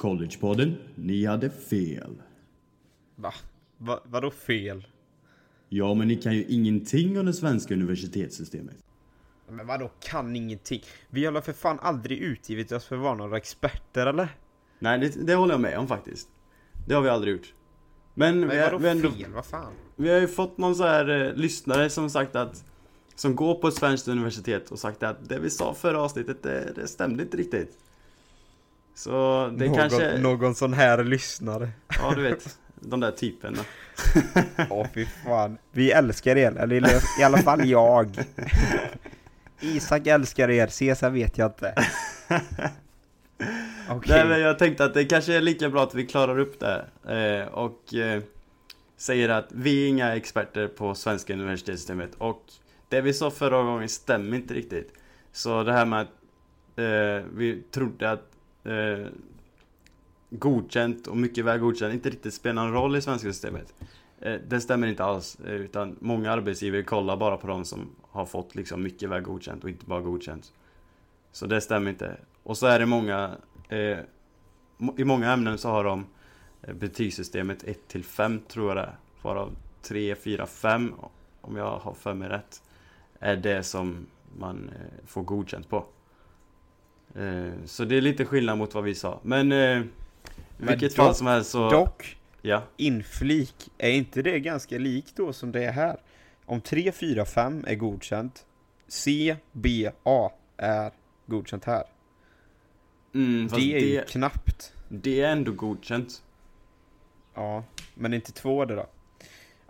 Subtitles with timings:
[0.00, 2.22] Collegepodden, ni hade fel.
[3.16, 3.34] Va?
[3.78, 4.00] Va?
[4.04, 4.86] Vadå fel?
[5.68, 8.76] Ja, men ni kan ju ingenting om det svenska universitetssystemet.
[9.48, 10.82] Men vadå kan ingenting?
[11.10, 14.28] Vi har för fan aldrig utgivit oss för att vara några experter eller?
[14.78, 16.28] Nej, det, det håller jag med om faktiskt.
[16.86, 17.54] Det har vi aldrig gjort.
[18.14, 19.32] Men, Men vi, har, vi, har ändå, fel?
[19.32, 19.72] Vad fan?
[19.96, 22.64] vi har ju fått någon så här eh, lyssnare som sagt att
[23.14, 26.72] som går på ett svenskt universitet och sagt att det vi sa förra avsnittet, det,
[26.76, 27.78] det stämde inte riktigt.
[28.94, 31.70] Så det någon, kanske, någon sån här lyssnare.
[31.98, 33.58] ja du vet, de där typerna.
[34.70, 35.58] Åh fy fan.
[35.72, 38.24] Vi älskar er, eller i alla fall jag.
[39.60, 41.74] Isak älskar er, Cesar vet jag inte.
[43.90, 44.16] Okej.
[44.16, 46.84] Nej men jag tänkte att det kanske är lika bra att vi klarar upp det
[47.08, 48.22] eh, och eh,
[48.96, 52.42] säger att vi är inga experter på svenska universitetssystemet och
[52.88, 54.92] det vi sa förra gången stämmer inte riktigt.
[55.32, 56.08] Så det här med att
[56.76, 58.29] eh, vi trodde att
[58.64, 59.06] eh,
[60.30, 63.74] godkänt och mycket väl godkänt inte riktigt spelar någon roll i svenska systemet.
[64.20, 68.26] Eh, det stämmer inte alls, eh, utan många arbetsgivare kollar bara på de som har
[68.26, 70.52] fått liksom mycket väl godkänt och inte bara godkänt.
[71.32, 72.16] Så det stämmer inte.
[72.42, 73.36] Och så är det många,
[73.68, 73.98] eh,
[74.96, 76.06] i många ämnen så har de
[76.62, 78.96] eh, betygssystemet 1 till 5 tror jag det är.
[79.22, 80.94] Varav 3, 4, 5,
[81.40, 82.62] om jag har för mig rätt,
[83.18, 84.06] är det som
[84.38, 85.84] man eh, får godkänt på.
[87.16, 89.20] Eh, så det är lite skillnad mot vad vi sa.
[89.22, 89.84] Men eh, i
[90.58, 91.70] vilket dock- fall som helst så...
[91.70, 92.62] Dock, Ja.
[92.76, 95.96] inflik, är inte det ganska likt då som det är här?
[96.44, 98.46] Om 3, 4, 5 är godkänt,
[98.88, 100.90] C, B, A är
[101.26, 101.84] godkänt här.
[103.14, 104.72] Mm, det är ju det, knappt.
[104.88, 106.22] det är ändå godkänt.
[107.34, 107.64] Ja,
[107.94, 108.86] men inte två det då?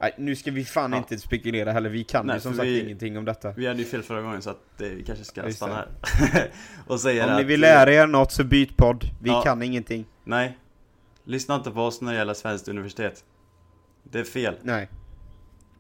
[0.01, 0.99] Nej, nu ska vi fan Ja.
[0.99, 3.53] inte spekulera heller, vi kan Nej, ju som sagt vi- ingenting om detta.
[3.53, 5.89] Vi hade ju fel förra gången så att eh, vi kanske ska Just stanna det.
[6.17, 6.51] här.
[6.87, 9.43] och säga Om ni vill lära er något så byt podd, vi Ja.
[9.43, 10.07] kan ingenting.
[10.25, 10.59] Nej.
[11.25, 13.25] Lyssna inte på oss när det gäller svenskt universitet.
[14.03, 14.55] Det är fel.
[14.63, 14.89] Nej.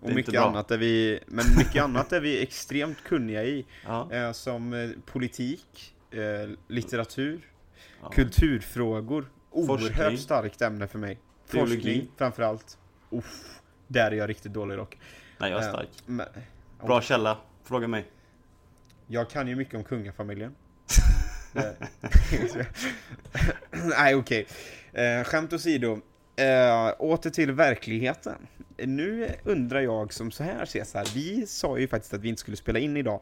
[0.02, 3.66] Det Och mycket annat är vi, men mycket annat är vi extremt kunniga i.
[3.86, 4.12] Ja.
[4.12, 7.40] Eh, som eh, politik, eh, litteratur,
[8.02, 8.08] ja.
[8.10, 9.30] kulturfrågor.
[9.52, 9.70] Forskning.
[9.70, 11.18] Oerhört starkt ämne för mig.
[11.50, 11.74] Teologi.
[11.76, 12.78] Forskning framförallt.
[13.10, 13.59] Uff,
[13.92, 14.98] där är jag riktigt dålig dock.
[15.38, 15.88] Nej, jag är Eh, stark.
[16.06, 16.26] men-
[16.86, 17.38] Bra källa.
[17.64, 18.04] Fråga mig.
[19.06, 20.54] Jag kan ju mycket om kungafamiljen.
[21.54, 21.62] Eh,
[23.98, 24.46] Nej, okej.
[24.92, 26.00] Eh, skämt åsido.
[26.36, 28.46] Eh, åter till verkligheten.
[28.76, 31.06] Nu undrar jag som så här, Cesar.
[31.14, 33.20] Vi sa ju faktiskt att vi inte skulle spela in idag.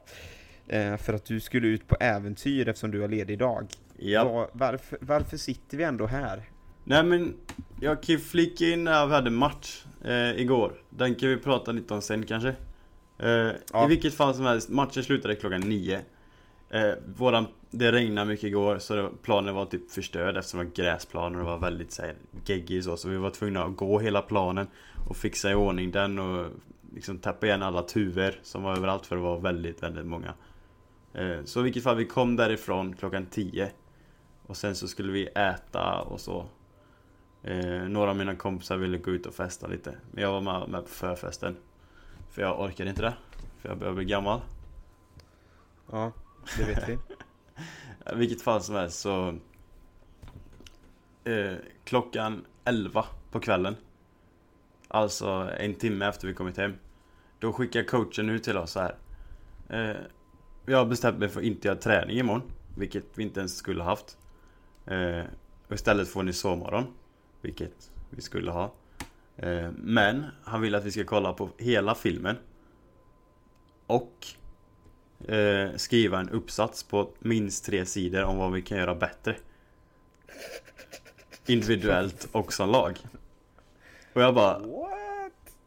[0.69, 3.67] Eh, för att du skulle ut på äventyr eftersom du är ledig idag.
[3.97, 4.25] Ja.
[4.25, 6.43] Var, varför, varför sitter vi ändå här?
[6.89, 7.35] Nej men,
[7.81, 10.73] jag kan flika in när vi hade match eh, igår.
[10.91, 12.49] Den kan vi prata lite om sen kanske.
[13.19, 13.85] Eh, Ja.
[13.85, 16.01] I vilket fall som helst, matchen slutade klockan nio.
[16.71, 20.73] Eh, våran, det regnade mycket igår så det, planen var typ förstörd eftersom det var
[20.75, 22.15] gräsplan och det var väldigt så här,
[22.47, 22.97] geggig så.
[22.97, 24.67] Så vi var tvungna att gå hela planen
[25.09, 26.47] och fixa i ordning den och
[26.95, 30.35] liksom täppa igen alla tuvor som var överallt för det var väldigt, väldigt många.
[31.15, 33.71] Eh, så i vilket fall, vi kom därifrån klockan 10.
[34.47, 36.47] Och sen så skulle vi äta och så.
[37.43, 39.95] Eh, några av mina kompisar ville gå ut och festa lite.
[40.11, 41.57] Men jag var med, med på förfesten.
[42.31, 43.15] För jag orkade inte det.
[43.59, 44.41] För jag börjar bli gammal.
[45.91, 46.13] Ja,
[46.59, 46.99] det vet vi.
[48.15, 49.35] Vilket fall som helst så
[51.25, 51.55] eh,
[51.85, 53.77] Klockan 11 på kvällen
[54.89, 56.75] Alltså en timme efter vi kommit hem
[57.39, 58.95] Då skickar coachen ut till oss så här.
[59.69, 59.97] Eh,
[60.67, 62.43] jag har bestämt mig för att inte göra träning imorgon
[62.77, 64.19] Vilket vi inte ens skulle haft
[64.87, 65.23] eh,
[65.69, 66.87] och Istället får ni sovmorgon
[67.41, 68.73] Vilket vi skulle ha
[69.37, 72.37] eh, Men han vill att vi ska kolla på hela filmen
[73.87, 74.27] Och
[75.29, 79.37] eh, skriva en uppsats på minst tre sidor om vad vi kan göra bättre.
[81.47, 82.99] Individuellt och som lag.
[84.13, 84.93] Och jag bara, What?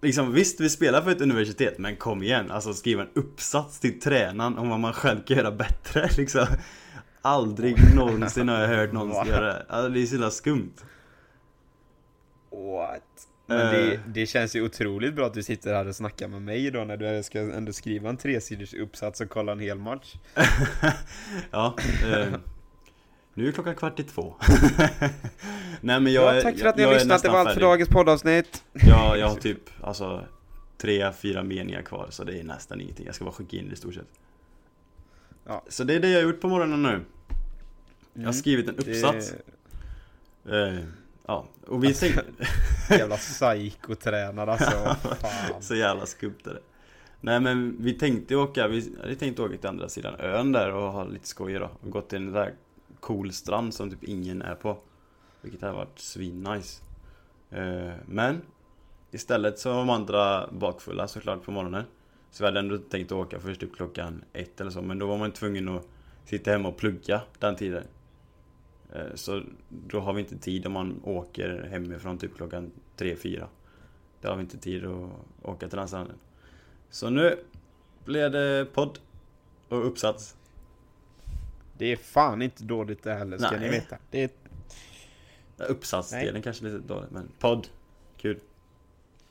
[0.01, 3.99] liksom visst vi spelar för ett universitet men kom igen, alltså skriva en uppsats till
[3.99, 6.47] tränaren om vad man själv kan göra bättre liksom.
[7.21, 9.65] Aldrig någonsin har jag hört någon göra det.
[9.69, 10.73] Alltså, det är så jävla skumt.
[12.51, 13.27] What?
[13.45, 13.99] Men det, Eh.
[14.07, 16.97] det känns ju otroligt bra att du sitter här och snackar med mig idag när
[16.97, 20.13] du ska ändå skriva en tresidors uppsats och kolla en hel match.
[21.51, 21.75] ja,
[22.05, 22.27] eh,
[23.33, 24.35] nu är klockan kvart i två.
[25.81, 27.89] Nej men jag ja, tack för att ni har lyssnat, det var allt för dagens
[27.89, 28.63] poddavsnitt.
[28.73, 30.25] Ja, jag har typ alltså
[30.77, 33.05] tre, fyra meningar kvar så det är nästan ingenting.
[33.05, 34.07] Jag ska bara skicka in det i stort sett.
[35.45, 35.63] Ja.
[35.67, 37.01] Så det är det jag har gjort på morgonen nu.
[38.13, 38.85] Jag har skrivit en Mm.
[38.85, 39.33] Det- uppsats.
[40.49, 40.77] Eh,
[41.25, 42.25] ja, och vi tänkte...
[42.89, 45.61] Jävla psykotränare alltså, fan.
[45.61, 46.61] så jävla skumt är det.
[47.21, 50.91] Nej men vi tänkte åka, vi hade tänkt åka till andra sidan ön där och
[50.91, 51.69] ha lite skoj då.
[51.81, 52.53] Och gått till en där
[52.99, 54.77] cool strand som typ ingen är på.
[55.41, 56.81] Vilket hade varit svinnice.
[57.49, 58.41] Eh, men
[59.11, 61.83] istället så var de andra bakfulla såklart på morgonen.
[62.31, 64.81] Så vi hade ändå tänkt åka först typ klockan ett eller så.
[64.81, 65.87] Men då var man tvungen att
[66.25, 67.83] sitta hemma och plugga den tiden.
[68.91, 73.47] Eh, så då har vi inte tid om man åker hemifrån typ klockan tre fyra
[74.21, 75.09] Då har vi inte tid att
[75.41, 76.15] åka till den stranden.
[76.89, 77.39] Så nu
[78.05, 78.99] blev det podd
[79.69, 80.35] och uppsats.
[81.77, 83.59] Det är fan inte dåligt det heller, ska Nej.
[83.59, 83.97] ni veta.
[84.09, 84.29] Det är
[85.69, 87.67] Uppsatsdelen kanske lite dåligt men podd.
[88.17, 88.39] Kul.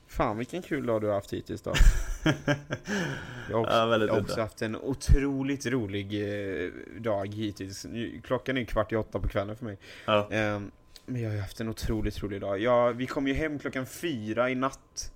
[0.07, 1.73] Fan vilken kul dag du har haft hittills då.
[3.49, 7.85] Jag har också, Ja, väldigt jag har också haft en otroligt rolig eh, dag hittills.
[8.23, 9.77] Klockan är kvart i åtta på kvällen för mig.
[10.05, 10.27] Ja.
[10.31, 10.71] Ehm,
[11.05, 12.59] men jag har haft en otroligt rolig dag.
[12.59, 15.13] Jag, vi kom ju hem klockan fyra i natt.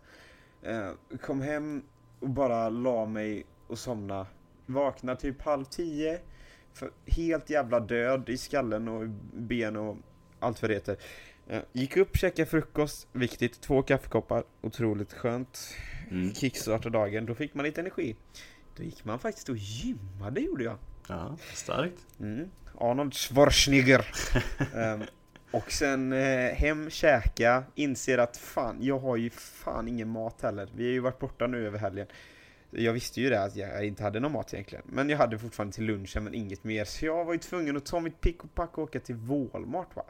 [0.67, 1.83] Uh, kom hem
[2.19, 4.27] och bara la mig och somna.
[4.65, 6.19] Vaknade typ halv tio.
[7.05, 9.97] Helt jävla död i skallen och ben och
[10.39, 10.97] allt vad det heter.
[11.47, 15.59] Eh, gick upp, käkade frukost, viktigt, två kaffekoppar, otroligt skönt.
[16.11, 16.33] Mm.
[16.33, 18.15] Kickstarta dagen, då fick man lite energi.
[18.77, 20.77] Då gick man faktiskt och gymmade gjorde jag.
[21.07, 22.05] ja, starkt.
[22.19, 22.49] Mm.
[22.77, 24.05] Arnold Schwarzenegger.
[24.75, 25.03] Ehm,
[25.51, 30.69] och sen eh, hem, käka, inser att fan, jag har ju fan ingen mat heller.
[30.75, 32.07] Vi har ju varit borta nu över helgen.
[32.71, 34.85] Jag visste ju det att jag inte hade någon mat egentligen.
[34.87, 36.85] Men jag hade fortfarande till lunchen men inget mer.
[36.85, 39.95] Så jag var ju tvungen att ta mitt pick och pack och åka till Walmart
[39.95, 40.03] va.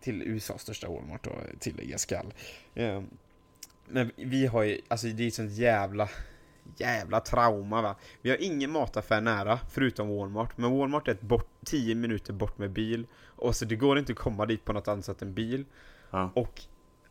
[0.00, 2.34] Till USAs största Walmart då, tillägga skall.
[2.74, 3.06] Ehm,
[3.88, 6.08] men vi har ju, alltså det är ett sånt jävla
[6.76, 7.96] jävla trauma va.
[8.22, 10.58] Vi har ingen mataffär nära, förutom Walmart.
[10.58, 13.06] Men Walmart är ett bort, 10 minuter bort med bil.
[13.22, 15.64] Och så det går inte att komma dit på något annat sätt än bil.
[16.10, 16.30] Ja.
[16.34, 16.60] Och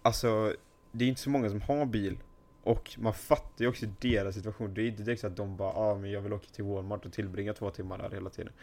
[0.01, 0.55] alltså,
[0.91, 2.17] det är inte så många som har bil.
[2.63, 4.73] Och man fattar ju också deras situation.
[4.73, 7.05] Det är inte direkt så att de bara, ah, men jag vill åka till Walmart
[7.05, 8.53] och tillbringa två timmar där hela tiden.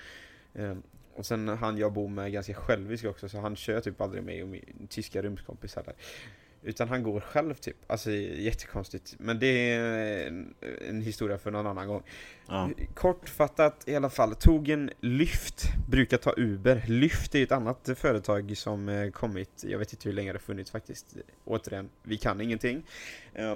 [0.55, 0.83] Ehm,
[1.15, 4.23] och sen han jag bor med är ganska självisk också, så han kör typ aldrig
[4.23, 5.95] mig och min tyska rumskompis heller.
[6.63, 7.77] Utan han går själv typ.
[7.87, 9.15] Alltså jättekonstigt.
[9.19, 10.55] Men det är en,
[10.89, 12.03] en historia för någon annan gång.
[12.49, 12.71] Ja.
[12.95, 16.85] Kortfattat i alla fall, tog en Lyft, brukar ta Uber.
[16.87, 20.41] Lyft är ett annat företag som eh, kommit, jag vet inte hur länge det har
[20.41, 21.17] funnits faktiskt.
[21.45, 22.83] Återigen, vi kan ingenting.
[23.35, 23.55] Eh,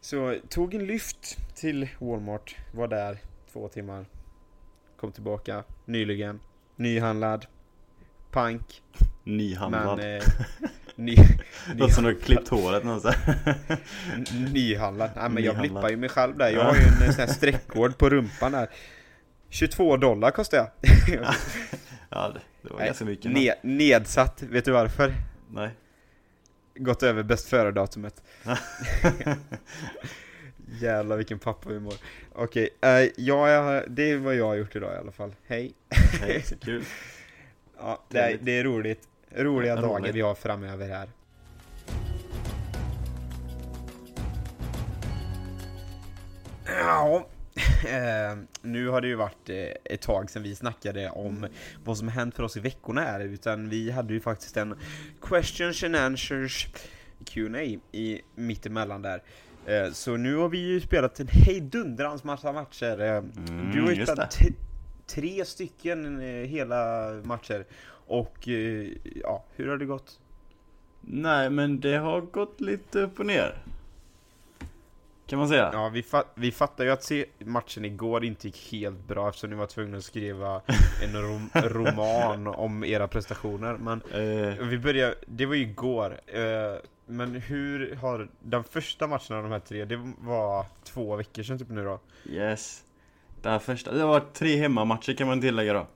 [0.00, 3.18] Så tog en Lyft till Walmart, var där
[3.52, 4.06] två timmar.
[4.96, 6.40] Kom tillbaka, nyligen,
[6.76, 7.46] nyhandlad,
[8.30, 8.82] pank,
[9.24, 9.98] Nyhandlad.
[9.98, 10.16] men...
[10.16, 10.22] Eh,
[10.98, 11.16] ny,
[11.74, 13.16] Låter som du har klippt håret någonstans.
[14.14, 15.10] N- Nyhandlad.
[15.16, 15.60] Nej men jag Nyhandlad.
[15.60, 16.50] blippar ju mig själv där.
[16.50, 16.62] Jag Ja.
[16.64, 18.68] har ju en eh, sån här streckkod på rumpan där.
[19.50, 20.68] 22 dollar kostar jag.
[22.10, 23.32] ja, det, var Nej, ganska mycket.
[23.32, 25.14] Ne nedsatt, vet du varför?
[25.50, 25.70] Nej.
[26.74, 28.22] Gått över bäst före-datumet.
[30.80, 31.94] Jävlar vilken pappa vi mår.
[32.32, 35.34] Okej, eh, ja, jag, det är vad jag har gjort idag i alla fall.
[35.46, 35.72] Hej.
[36.20, 36.84] Hej, kul.
[37.78, 39.02] Ja, det, är, det är roligt.
[39.30, 40.14] Roliga Ja, dagar roligt.
[40.14, 41.08] vi har framöver här.
[46.66, 47.26] Ja,
[47.88, 49.56] eh, nu har det ju varit eh,
[49.94, 51.46] ett tag sedan vi snackade om
[51.84, 54.74] vad som hänt för oss i veckorna här, utan vi hade ju faktiskt en
[55.22, 56.68] questions and answers
[57.24, 57.60] Q&A
[57.92, 59.22] i mittemellan där.
[59.66, 63.00] Eh, så nu har vi ju spelat en hejdundrans massa matcher.
[63.00, 63.18] Eh,
[63.48, 64.38] Mm, du har ju spelat
[65.06, 67.64] tre stycken hela matcher.
[68.08, 68.88] Och eh,
[69.22, 70.20] ja, hur har det gått?
[71.00, 73.62] Nej, men det har gått lite upp och ner.
[75.26, 75.70] Kan man säga.
[75.72, 79.50] Ja, vi, fa- vi fattar ju att se matchen igår inte gick helt bra eftersom
[79.50, 80.54] ni var tvungna att skriva
[81.04, 83.76] en rom- roman om era prestationer.
[83.76, 86.20] Men Eh, vi börjar, det var ju igår.
[86.26, 86.74] Eh,
[87.06, 91.58] men hur har, den första matchen av de här tre, det var två veckor sedan
[91.58, 92.00] typ nu då?
[92.30, 92.84] yes.
[93.44, 95.86] Här första, det varit tre hemmamatcher kan man tillägga då.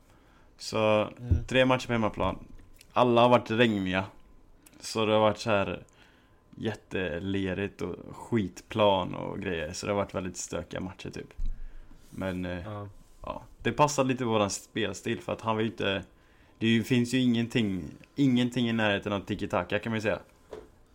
[0.62, 1.08] Så,
[1.46, 2.38] tre matcher på hemmaplan.
[2.92, 4.04] Alla har varit regniga.
[4.80, 5.82] Så det har varit så här
[6.56, 9.72] jättelerigt och skitplan och grejer.
[9.72, 11.34] Så det har varit väldigt stökiga matcher typ.
[12.10, 12.88] Men eh, Ja.
[13.22, 16.02] ja, det passar lite våran spelstil för att han vill ju inte
[16.58, 20.18] Det finns ju ingenting Ingenting i närheten av tiki-taka kan man ju säga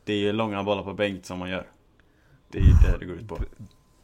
[0.04, 1.68] Det är ju långa bollar på bänk som man gör
[2.52, 3.40] Det är ju det det går ut på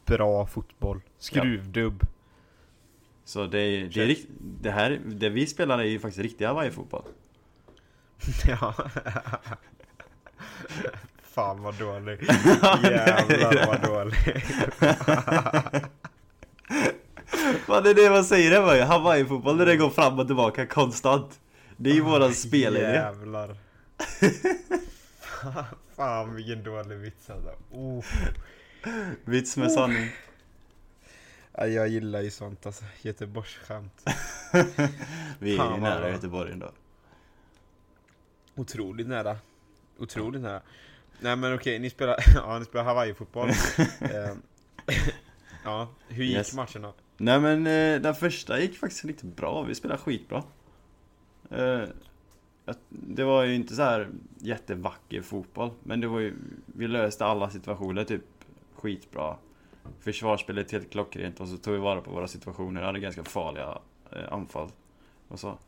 [0.04, 1.00] Bra fotboll.
[1.18, 2.06] Skruvdubb.
[3.24, 4.16] Så det är, det är
[4.60, 7.04] Det här, det vi spelar är ju faktiskt riktiga Hawaii-fotboll
[8.48, 8.74] Ja.
[11.22, 12.22] Fan vad dålig.
[12.82, 14.14] Jävlar vad dålig.
[17.66, 21.40] Vad är det man säger det ju Hawaii-fotboll där det går fram och tillbaka konstant
[21.76, 23.56] Det är ju våran spelidé Jävlar.
[25.96, 27.50] Fan vilken dålig vits alltså.
[27.70, 28.04] Oh.
[29.24, 30.10] Vits med sanning
[31.56, 32.84] Ja, jag gillar ju sånt alltså.
[33.02, 34.02] Göteborgsskämt.
[35.38, 36.10] Vi är Fan, ju nära.
[36.10, 36.70] Göteborg ändå
[38.54, 39.36] Otroligt nära.
[39.98, 40.62] Otroligt nära.
[41.20, 43.50] Nej men okej, ni spelar, ja, ni spelar Hawaii-fotboll.
[44.00, 44.32] Eh,
[45.64, 46.54] ja, hur gick Yes.
[46.54, 46.94] matchen då?
[47.16, 50.42] Nej men eh, den första gick faktiskt riktigt bra, vi spelade skitbra.
[51.50, 51.82] Eh,
[52.88, 54.08] det var ju inte så här
[54.38, 56.34] jättevacker fotboll, men det var ju,
[56.66, 58.22] vi löste alla situationer typ
[58.74, 59.36] skitbra.
[60.00, 63.78] Försvarsspelet helt klockrent och så tog vi vara på våra situationer, hade ganska farliga
[64.12, 64.68] eh, anfall.
[65.28, 65.58] Och så.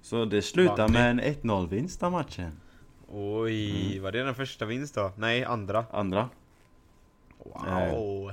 [0.00, 2.60] så det slutade med en 1-0 vinst av matchen.
[3.08, 4.02] Oj, Mm.
[4.02, 5.12] var det den första vinst då?
[5.16, 5.84] Nej, andra.
[5.90, 6.28] Andra.
[7.38, 8.32] Wow.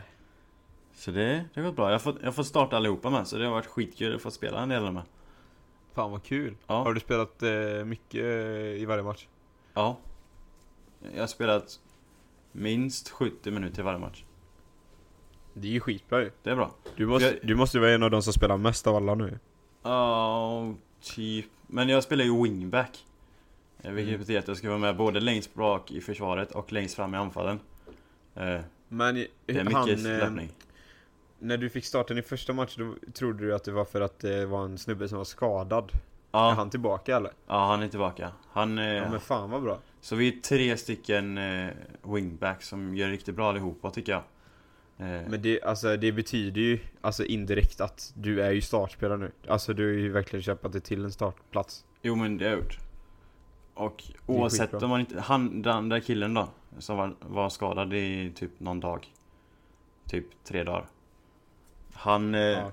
[0.94, 1.92] Så det, det har gått bra.
[1.92, 4.62] Jag har, jag fått starta allihopa med, så det har varit skitkul att få spela
[4.64, 5.04] en del med.
[5.94, 6.56] Fan vad kul.
[6.68, 6.84] Ja.
[6.84, 9.28] Har du spelat eh, mycket eh, i varje match?
[9.74, 9.98] Ja.
[11.14, 11.80] Jag har spelat
[12.52, 14.24] minst 70 minuter i varje match.
[15.54, 16.32] Det är ju skitbra ju.
[16.44, 16.72] Det är bra.
[16.96, 19.40] Du måste, Jag- du måste vara en av de som spelar mest av alla nu.
[19.84, 21.46] Ja, typ.
[21.68, 23.06] Men jag spelar ju wingback.
[23.82, 24.20] Eh, Vilket Mm.
[24.20, 27.18] betyder att jag ska vara med både längst bak i försvaret och längst fram i
[27.18, 27.60] anfallen.
[28.36, 29.74] Eh, Men Det är mycket
[30.22, 30.46] han, eh,
[31.40, 34.20] när du fick starten i första matchen, då trodde du att det var för att
[34.20, 35.92] det var en snubbe som var skadad.
[35.94, 36.00] Är
[36.32, 37.32] Ja, han tillbaka eller?
[37.48, 38.30] ja, han är tillbaka.
[38.52, 39.80] Han, eh, Ja men fan vad bra.
[40.02, 41.68] Så vi är tre stycken eh,
[42.04, 44.22] wingbacks som gör riktigt bra allihopa tycker jag.
[44.98, 49.32] Eh, Men det, alltså, det betyder ju alltså indirekt att du är ju startspelare nu.
[49.48, 51.86] Alltså du har ju verkligen kämpat dig till en startplats.
[52.02, 52.78] Jo men det har jag gjort.
[53.74, 56.48] Och oavsett om man inte, han, den där killen då,
[56.80, 59.08] som var, var skadad i typ någon dag.
[60.08, 60.86] Typ tre dagar.
[61.94, 62.72] Han, eh, Ja.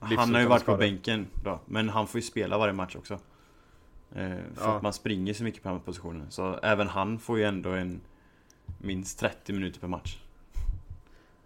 [0.00, 3.14] han har ju varit på bänken då, men han får ju spela varje match också.
[3.14, 3.18] Eh,
[4.54, 4.76] för Ja.
[4.76, 6.26] att man springer så mycket på den här positionen.
[6.30, 8.00] Så även han får ju ändå en
[8.78, 10.18] minst 30 minuter per match.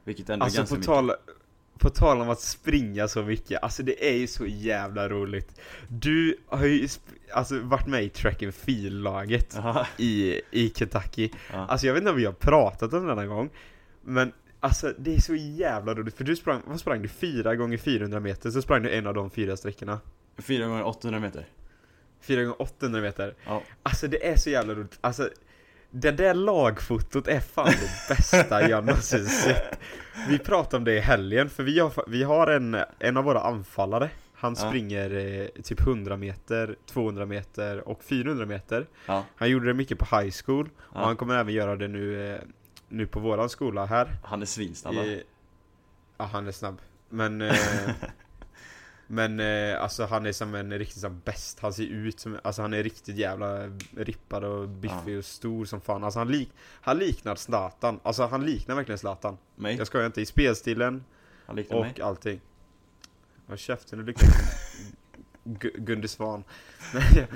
[0.04, 0.86] Vilket ändå är Alltså ganska på mycket.
[0.86, 1.12] tal,
[1.78, 5.60] på tal om att springa så mycket, alltså det är ju så jävla roligt.
[5.88, 6.88] Du har ju
[7.32, 9.56] alltså, varit med i track and field-laget
[9.96, 11.30] i, i Kentucky.
[11.52, 11.66] ja.
[11.66, 13.50] Alltså jag vet inte om vi har pratat om det denna gång,
[14.02, 17.08] men alltså det är så jävla roligt för du sprang, vad sprang du?
[17.08, 20.00] 4 gånger 400 meter, så sprang du en av de fyra sträckorna.
[20.38, 21.46] 4 gånger 800 meter.
[22.20, 23.34] 4 gånger 800 meter.
[23.46, 23.62] Ja.
[23.82, 25.30] Alltså det är så jävla roligt, alltså
[25.94, 29.78] det där lagfotot är fan det bästa jag någonsin sett.
[30.28, 33.40] Vi pratade om det i helgen, för vi har, vi har en, en av våra
[33.40, 34.68] anfallare Han Ja.
[34.68, 39.98] springer eh, typ 100 meter, 200 meter och 400 meter Ja, Han gjorde det mycket
[39.98, 41.04] på high school och ja.
[41.04, 42.40] han kommer även göra det nu, eh,
[42.88, 44.94] nu på våran skola här Han är svinsnabb?
[44.94, 45.22] I-
[46.18, 46.80] Ja, han är snabb.
[47.08, 47.40] Men...
[47.42, 47.54] Eh,
[49.12, 51.60] men eh, alltså han är som en riktigt som bäst.
[51.60, 55.80] Han ser ut som, alltså han är riktigt jävla rippad och biffig och stor som
[55.80, 56.04] fan.
[56.04, 56.50] Alltså han, lik,
[56.80, 58.00] han liknar Zlatan.
[58.02, 59.38] Alltså han liknar verkligen Zlatan.
[59.56, 59.76] Mig?
[59.76, 61.04] Jag skojar inte, i spelstilen
[61.46, 61.94] Han liknar och mig?
[62.02, 62.40] allting.
[63.46, 64.28] Håll käften, du liknar
[65.44, 66.44] Gu- Gunde Svan.
[66.94, 67.26] Nej,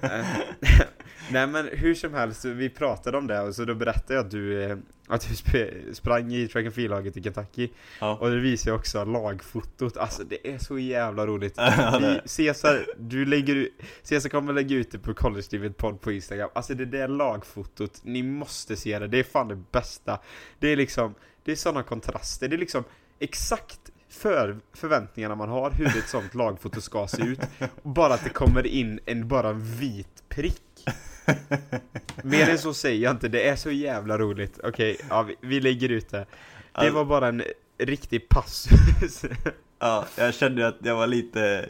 [0.02, 0.26] eh,
[1.30, 4.30] Nej men hur som helst, vi pratade om det och så då berättade jag att
[4.30, 4.76] du, eh,
[5.14, 7.68] att du sp- sprang i track and field-laget i Kentucky.
[8.00, 8.16] Ja.
[8.16, 11.58] Och det visar ju också lagfotot, alltså det är så jävla roligt.
[12.00, 13.68] Vi, Cesar, du lägger
[14.02, 16.50] Cesar kommer lägga ut det på College David podd på Instagram.
[16.54, 20.18] Alltså det där lagfotot, ni måste se det, det är fan det bästa.
[20.58, 21.14] Det är liksom,
[21.44, 22.84] det är sådana kontraster, det är liksom
[23.18, 27.40] exakt för förväntningarna man har hur ett sånt lagfoto ska se ut.
[27.82, 30.84] Bara att det kommer in en bara en vit prick
[32.24, 35.60] Mer än så säger jag inte, det är så jävla roligt Okej, ja, vi, vi
[35.60, 36.26] lägger ut det
[36.72, 37.42] Det var bara en
[37.78, 39.24] riktig passus
[39.78, 41.68] Ja, jag kände att jag var lite,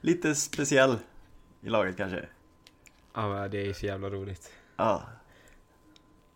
[0.00, 0.96] lite speciell
[1.62, 2.24] i laget kanske.
[3.14, 5.02] Ja det är så jävla roligt Ja.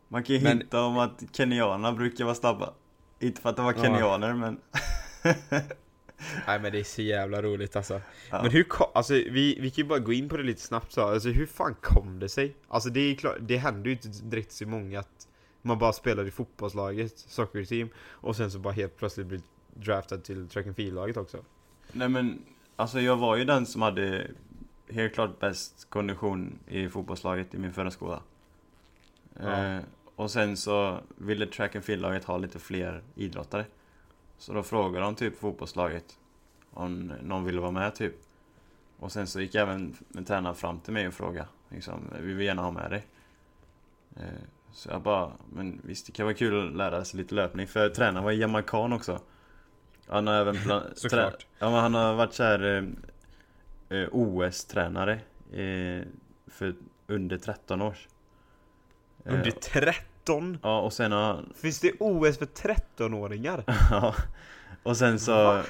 [0.09, 2.75] Man kan ju Men- hinta om att kenyanerna brukar vara snabba.
[3.21, 3.83] Inte för att de var Ja.
[3.83, 4.61] kenyaner men...
[6.47, 8.43] Nej men det är så jävla roligt alltså Ja.
[8.43, 10.93] Men hur kom, alltså vi, vi kan ju bara gå in på det lite snabbt
[10.93, 12.57] så, alltså hur fan kom det sig?
[12.69, 15.29] Alltså det är klart, det händer ju inte direkt så många att
[15.63, 19.41] man bara spelar i fotbollslaget, soccer team och sen så bara helt plötsligt blir
[19.75, 21.45] draftad till track and field-laget också
[21.93, 22.43] Nej men,
[22.77, 24.31] alltså jag var ju den som hade
[24.91, 28.23] helt klart bäst kondition i fotbollslaget i min förra skola.
[29.41, 29.65] Ja.
[29.65, 29.83] Eh,
[30.17, 33.65] och sen så ville track and field-laget ha lite fler idrottare.
[34.39, 36.19] Så då frågade de typ fotbollslaget
[36.71, 38.15] om någon ville vara med typ.
[38.99, 42.47] Och sen så gick även en tränare fram till mig och frågade liksom, vi vill
[42.47, 43.07] gärna ha med dig.
[44.17, 44.23] Eh,
[44.73, 47.89] så jag bara, men visst det kan vara kul att lära sig lite löpning för
[47.89, 49.21] tränaren var jamaican också.
[50.07, 51.47] Han har även plan- Såklart.
[51.59, 52.65] Ja men han har varit så här
[53.91, 55.13] eh, eh, OS-tränare
[55.53, 56.07] eh,
[56.47, 56.75] för
[57.07, 58.09] under 13 års.
[59.25, 59.95] Eh, Under 13?
[60.63, 63.65] Ja och sen har han, Finns det OS för 13-åringar?
[63.91, 64.15] ja,
[64.83, 65.63] och sen så Va?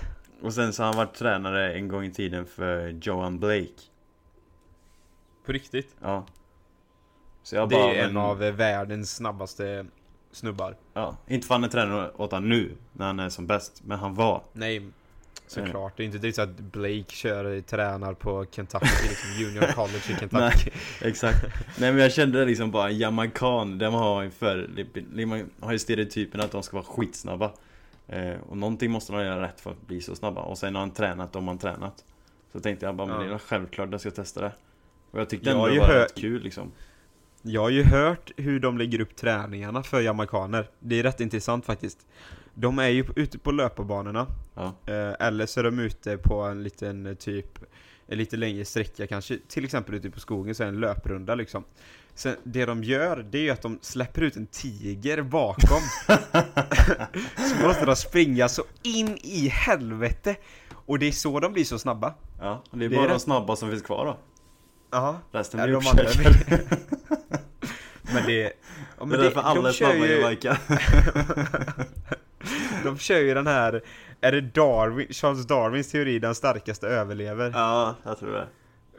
[0.42, 3.68] Och sen så har han varit tränare en gång i tiden för Johan Blake
[5.46, 5.96] På riktigt?
[6.00, 6.26] Ja
[7.42, 9.86] Så jag Det bara, är en men- av världens snabbaste
[10.32, 10.76] snubbar.
[10.94, 13.98] Ja, inte för han är tränare åt han nu, när han är som bäst, men
[13.98, 14.42] han var.
[14.52, 14.86] Nej,
[15.50, 15.96] såklart.
[15.96, 20.14] Det är inte direkt så att Blake kör, tränar på Kentucky, liksom Junior College i
[20.18, 20.36] Kentucky.
[20.36, 21.44] Nej, exakt.
[21.78, 24.70] Nej men jag kände det liksom bara, jamaican, de har ju för,
[25.14, 27.52] de har ju stereotypen att de ska vara skitsnabba.
[28.08, 30.40] Eh, och någonting måste de göra rätt för att bli så snabba.
[30.40, 32.04] Och sen har han tränat, de har han tränat.
[32.52, 34.52] Så tänkte jag bara, men det är självklart jag ska testa det.
[35.10, 36.72] Och jag tyckte ändå det var rätt kul liksom.
[37.42, 40.68] Jag har ju hört hur de lägger upp träningarna för jamaicaner.
[40.78, 42.06] Det är rätt intressant faktiskt.
[42.60, 44.74] De är ju ute på löparbanorna, Ja.
[44.86, 47.58] eh, eller så är de ute på en liten eh, typ,
[48.06, 51.34] en lite längre sträcka kanske, till exempel ute på skogen så är det en löprunda
[51.34, 51.64] liksom.
[52.14, 55.80] Sen, det de gör, det är ju att de släpper ut en tiger bakom.
[57.36, 60.36] så måste de springa så in i helvete!
[60.72, 62.14] Och det är så de blir så snabba.
[62.40, 64.18] Ja, det är Det är bara de snabba som finns kvar då.
[64.90, 66.60] Ja, Resten Ja, blir de andra uppkäkade.
[68.14, 68.42] men det...
[68.42, 68.50] Ja,
[68.98, 70.58] Det men är därför alla är snabba i ju- Jamaica.
[72.84, 73.82] De kör ju den här,
[74.20, 77.50] är det Darwin, Charles Darwins teori, den starkaste överlever?
[77.54, 78.46] Ja, jag tror det.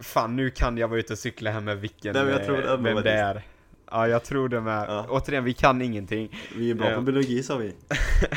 [0.01, 2.45] Fan, nu kan jag vara ute och cykla här med vilken, Nej, men jag eh,
[2.45, 3.43] tror det vem det är.
[3.91, 4.85] Ja, jag tror det med.
[4.89, 5.05] Ja.
[5.09, 6.37] Återigen, vi kan ingenting.
[6.55, 7.73] Vi är bra på biologi sa vi.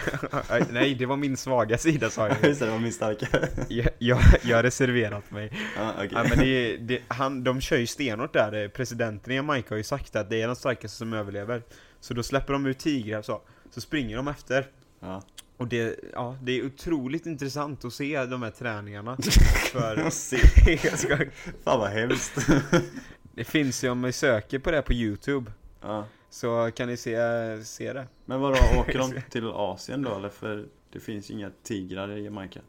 [0.70, 2.36] Nej, det var min svaga sida sa jag.
[2.44, 3.26] Just det, det var min starka.
[3.68, 5.52] Jag, jag, jag har reserverat mig.
[5.76, 6.10] Ja, okej.
[6.12, 8.68] Ja, men det, det, han, de kör ju stenhårt där.
[8.68, 11.62] Presidenten i Jamaica har ju sagt att det är den starkaste som överlever.
[12.00, 13.40] Så då släpper de ut tigrar så.
[13.70, 14.66] Så springer de efter.
[15.02, 15.22] Ja.
[15.56, 19.16] Och det, ja, det är otroligt intressant att se de här träningarna.
[19.72, 20.10] För
[20.96, 21.16] ska,
[21.64, 22.48] Fan vad hemskt.
[23.34, 25.52] det finns ju om ni söker på det på Youtube.
[25.80, 26.06] Ja.
[26.30, 27.16] Så kan ni se,
[27.64, 28.06] se det.
[28.24, 30.28] Men vadå, åker de till Asien då eller?
[30.28, 32.60] För det finns ju inga tigrar i Jamaica.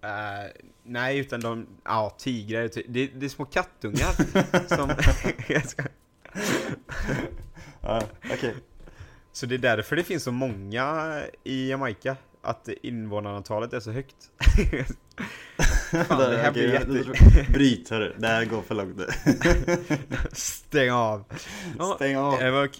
[0.00, 0.50] Eh,
[0.82, 4.12] nej, utan de, ja, tigrar, det, det är små kattungar
[4.76, 4.90] som,
[7.82, 8.02] Ja,
[8.32, 8.54] okej.
[9.36, 14.16] Så det är därför det finns så många i Jamaica, att invånarantalet är så högt.
[16.08, 17.04] Fan, det här blir jätte...
[17.52, 19.06] Bryt hörru, det här går för långt nu.
[20.32, 21.24] Stäng av!
[21.96, 22.38] Stäng av.
[22.38, 22.70] Det var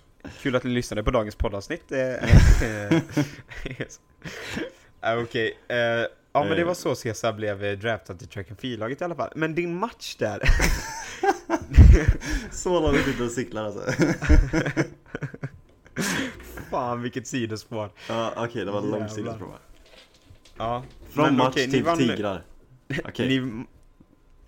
[0.42, 1.92] kul att ni lyssnade på dagens poddavsnitt.
[1.92, 2.92] Eh, eh,
[5.00, 5.76] eh, Okej, eh,
[6.32, 9.32] ja men det var så Cesar blev draftad till track and field-laget i alla fall.
[9.34, 10.42] Men din match där,
[12.50, 13.92] Så långt ute och cyklar alltså.
[16.70, 17.90] Fan vilket sidospår.
[18.08, 18.98] Ja, okej, det var Jävlar.
[18.98, 19.58] långt sidospår.
[20.56, 22.42] Ja, Från men match ni till vann- tigrar.
[23.04, 23.40] Okej.
[23.40, 23.64] Ni,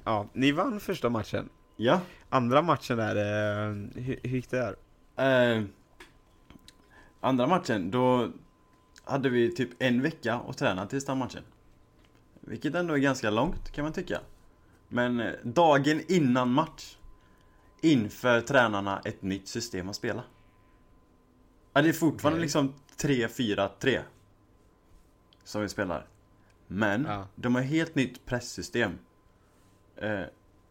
[0.04, 1.48] ja, ni vann första matchen.
[1.76, 2.00] Ja.
[2.28, 4.74] Andra matchen där, eh, hur, hur gick det
[5.16, 5.56] där?
[5.56, 5.64] Eh,
[7.20, 8.28] andra matchen, då
[9.04, 11.42] hade vi typ en vecka att träna tills den matchen.
[12.40, 14.20] Vilket ändå är ganska långt kan man tycka.
[14.88, 16.96] Men eh, dagen innan match
[17.82, 20.22] inför tränarna ett nytt system att spela.
[21.72, 22.42] Ja, det är fortfarande Okej.
[22.44, 24.00] liksom 3-4-3
[25.44, 26.06] som vi spelar.
[26.66, 27.26] Men Ja.
[27.34, 28.98] de har helt nytt presssystem.
[29.96, 30.22] Eh,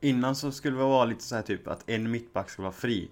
[0.02, 3.10] innan så skulle det vara lite så här typ att en mittback ska vara fri.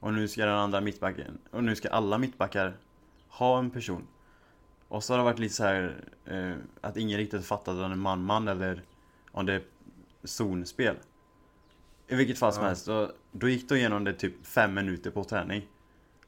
[0.00, 2.76] Och nu ska den andra mittbacken, och nu ska alla mittbackar
[3.28, 4.06] ha en person.
[4.88, 7.84] Och så har det varit lite så här eh, att ingen riktigt fattat om det
[7.84, 8.82] är man-man eller
[9.30, 9.62] om det är
[10.24, 10.96] zonspel.
[12.08, 12.68] I vilket fall som Ja.
[12.68, 15.68] helst, då, då gick det igenom det typ fem minuter på träning.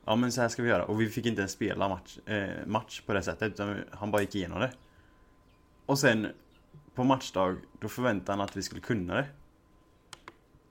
[0.05, 2.67] Ja men så här ska vi göra, och vi fick inte ens spela match, eh,
[2.67, 4.73] match på det sättet, utan han bara gick igenom det.
[5.87, 6.29] Och sen
[6.95, 9.27] på matchdag, då förväntade han att vi skulle kunna det.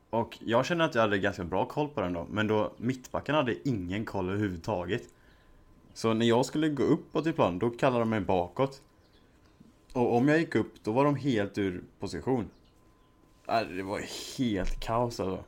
[0.09, 3.35] Och jag känner att jag hade ganska bra koll på den då, men då mittbacken
[3.35, 5.03] hade ingen koll överhuvudtaget.
[5.93, 8.81] Så när jag skulle gå uppåt typ i plan, då kallade de mig bakåt.
[9.93, 12.49] Och om jag gick upp, då var de helt ur position.
[13.47, 14.01] Äh, det var
[14.37, 15.43] helt kaos alltså.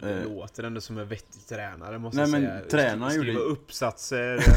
[0.00, 0.24] Men det Eh.
[0.36, 2.70] låter ändå som en vettig tränare måste Nej, jag men säga.
[2.70, 4.54] tränaren Skriva gjorde- uppsatser eh,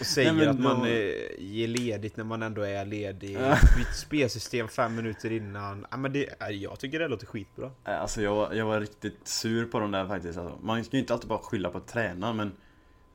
[0.00, 3.36] och säger Nej, men att man då- eh, ger ledigt när man ändå är ledig.
[3.40, 3.56] Ja.
[3.76, 5.86] Byt spelsystem fem minuter innan.
[5.90, 7.70] Ja, men det, jag tycker det låter skitbra.
[7.84, 10.58] Alltså jag jag var riktigt sur på dem där faktiskt alltså.
[10.62, 12.52] Man ska ju inte alltid bara skylla på tränaren men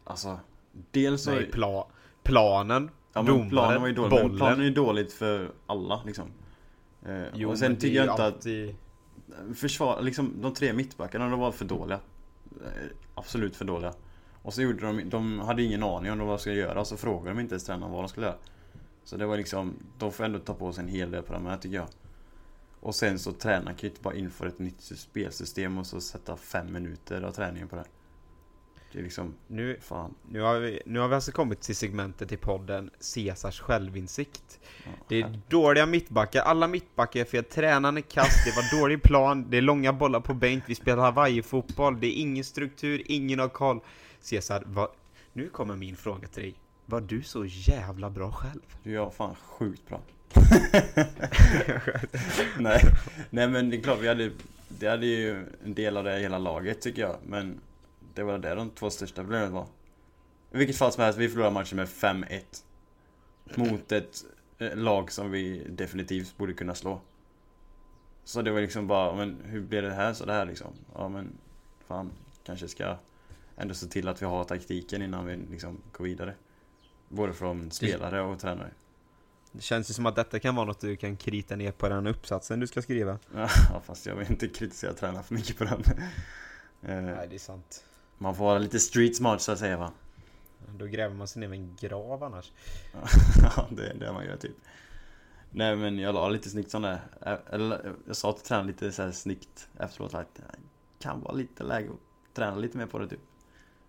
[0.04, 0.40] Alltså
[0.92, 1.86] Dels så Nej, pla,
[2.24, 4.28] planen, ja, men domaren, planen var ju dålig, bollen.
[4.28, 6.32] men planen är ju dåligt för alla liksom
[7.06, 8.76] eh, Jo, Och sen men tycker jag inte att alltid
[9.56, 12.00] försvar, liksom de tre mittbackarna de var för dåliga.
[12.66, 13.94] Eh, absolut för dåliga.
[14.42, 17.30] Och så gjorde de, de hade ingen aning om vad de skulle göra, så frågade
[17.30, 18.38] de inte ens tränaren vad de skulle göra.
[19.04, 21.46] Så det var liksom, de får ändå ta på sig en hel del på de
[21.46, 21.88] här tycker jag.
[22.80, 26.38] Och sen så tränaren kan ju inte bara införa ett nytt spelsystem och så sätta
[26.38, 27.86] fem minuter av träningen på det.
[28.92, 30.16] Det är liksom, Nu, fan.
[30.30, 34.60] nu, har vi, nu har vi alltså kommit till segmentet i podden Caesars självinsikt.
[34.84, 39.04] Ja, Det är dåliga mittbackar, alla mittbackar är fel, tränaren är kass, det var dålig
[39.04, 43.40] plan, det är långa bollar på bänk, vi spelar Hawaii-fotboll, det är ingen struktur, ingen
[43.40, 43.80] har koll.
[44.30, 44.90] Caesar, vad,
[45.34, 46.54] nu kommer min fråga till dig.
[46.86, 48.62] Var du så jävla bra själv?
[48.84, 50.02] Du är fan sjukt bra.
[52.60, 52.82] nej,
[53.30, 54.32] nej men det är klart vi hade,
[54.68, 57.16] det hade ju en del av det hela laget tycker jag.
[57.28, 57.60] Men
[58.20, 59.66] det var det de två största problemen var.
[60.52, 62.42] I vilket fall som helst, vi förlorade matchen med 5-1.
[63.56, 64.26] Mot ett
[64.58, 67.02] eh, lag som vi definitivt borde kunna slå.
[68.24, 70.74] Så det var liksom bara, men hur blev det här så det här liksom?
[70.96, 71.38] Ja men,
[71.88, 72.12] fan,
[72.44, 72.96] kanske ska
[73.58, 76.34] ändå se till att vi har taktiken innan vi liksom går vidare.
[77.10, 78.72] Både från spelare och tränare.
[79.52, 82.08] Det känns ju som att detta kan vara något du kan krita ner på den
[82.08, 83.20] uppsatsen du ska skriva.
[83.36, 85.84] Ja, fast jag vill inte kritisera tränaren för mycket på den.
[86.82, 87.86] Eh, Nej, det är sant.
[88.22, 89.92] Man får vara lite street smart så att säga va.
[90.78, 92.52] Då gräver man sig ner med en grav annars.
[93.56, 94.56] Ja, det är det man gör typ.
[95.52, 97.00] Nej men jag la lite snyggt sån där.
[97.50, 100.44] Eller jag sa till tränaren lite så här snyggt efteråt att det
[101.00, 103.20] kan vara lite läge att träna lite mer på det typ.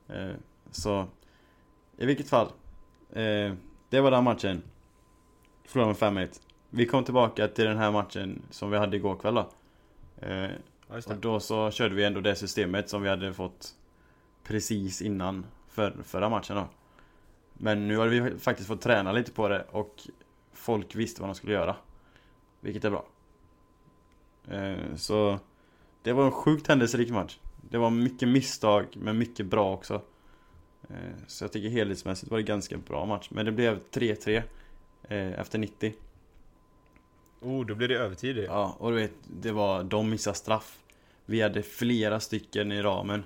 [0.09, 0.31] Eh,
[0.71, 1.07] Så
[1.97, 2.47] i vilket fall.
[3.13, 3.55] eh,
[3.89, 4.63] Det var den matchen.
[5.65, 6.41] Förlorade med 5-1.
[6.71, 9.51] Vi kom tillbaka till den här matchen som vi hade igår kväll då.
[10.27, 10.51] Eh,
[10.89, 13.75] Och då så körde vi ändå det systemet som vi hade fått
[14.51, 16.69] precis innan för, förra matchen då.
[17.53, 20.01] Men nu har vi faktiskt fått träna lite på det och
[20.53, 21.77] folk visste vad de skulle göra.
[22.61, 23.07] Vilket är bra.
[24.49, 25.39] Eh, så
[26.03, 27.39] det var en sjukt händelserik match.
[27.71, 30.03] Det var mycket misstag men mycket bra också.
[30.89, 33.29] Eh, så jag tycker helhetsmässigt var det ganska bra match.
[33.31, 34.43] Men det blev 3-3
[35.09, 35.95] eh, efter 90.
[37.41, 38.39] Oh, då blir det övertid.
[38.39, 40.79] Ja, och du vet, det var, de missade straff.
[41.27, 43.25] Vi hade flera stycken i ramen.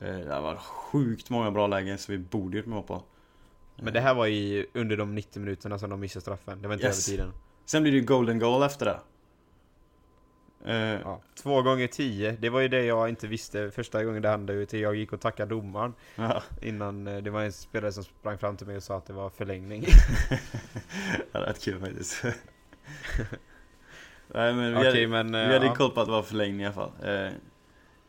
[0.00, 3.02] Eh, Det var sjukt många bra lägen så vi borde gjort mål på.
[3.76, 6.62] Men det här var i under de 90 minuterna som de missade straffen.
[6.62, 7.08] Det var inte Yes.
[7.08, 7.32] övertiden.
[7.64, 8.98] Sen blir det ju golden goal efter det.
[10.72, 11.20] Eh, Ja.
[11.42, 14.52] Två gånger tio, det var ju det jag inte visste första gången det hände.
[14.52, 17.06] Utan jag gick och tackade domaren ja, innan.
[17.06, 19.30] eh, Det var en spelare som sprang fram till mig och sa att det var
[19.30, 19.80] förlängning.
[21.32, 22.22] det var rätt kul faktiskt.
[24.28, 25.34] Nej men vi Okej hade, men...
[25.34, 26.90] eh, vi hade koll på att det var förlängning i alla fall.
[27.02, 27.32] Eh,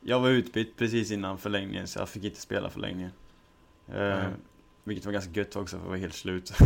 [0.08, 3.12] Jag var utbytt precis innan förlängningen så jag fick inte spela förlängningen.
[3.88, 4.34] Eh, Mhm.
[4.84, 6.54] Vilket var ganska gött också för jag var helt slut.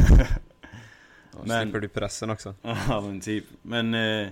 [1.32, 2.56] Ja, men- Slipper du pressen också.
[2.62, 3.46] Ja men typ.
[3.62, 4.28] Men eh,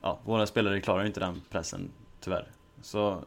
[0.00, 2.46] ja, våra spelare klarar inte den pressen tyvärr.
[2.82, 3.24] Så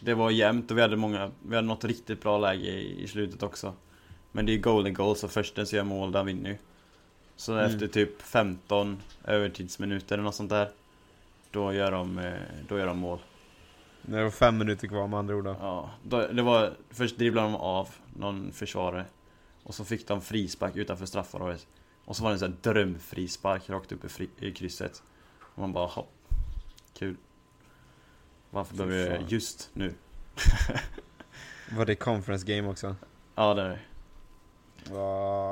[0.00, 3.08] det var jämnt och vi hade många, vi hade något riktigt bra läge i, i
[3.08, 3.74] slutet också.
[4.32, 6.56] Men det är golden goal så först den som gör mål, den vinner ju.
[7.36, 7.64] Så Mm.
[7.64, 10.70] efter typ 15 övertidsminuter eller något sånt där.
[11.50, 12.32] Då gör de, eh,
[12.68, 13.18] då gör de mål.
[14.02, 15.56] När det var fem minuter kvar med andra ord då.
[15.60, 19.04] Ja, då, det var, först dribblade de av någon försvarare.
[19.62, 21.66] Och så fick de frispark utanför straffområdet.
[22.04, 25.02] Och så var det en sån här drömfrispark rakt upp i, fri, i krysset.
[25.40, 26.12] Och man bara hopp.
[26.98, 27.16] Kul.
[28.50, 29.24] Varför behöver vi fan.
[29.24, 29.94] det just nu?
[31.76, 32.96] Var det conference game också?
[33.34, 33.78] Ja det är det.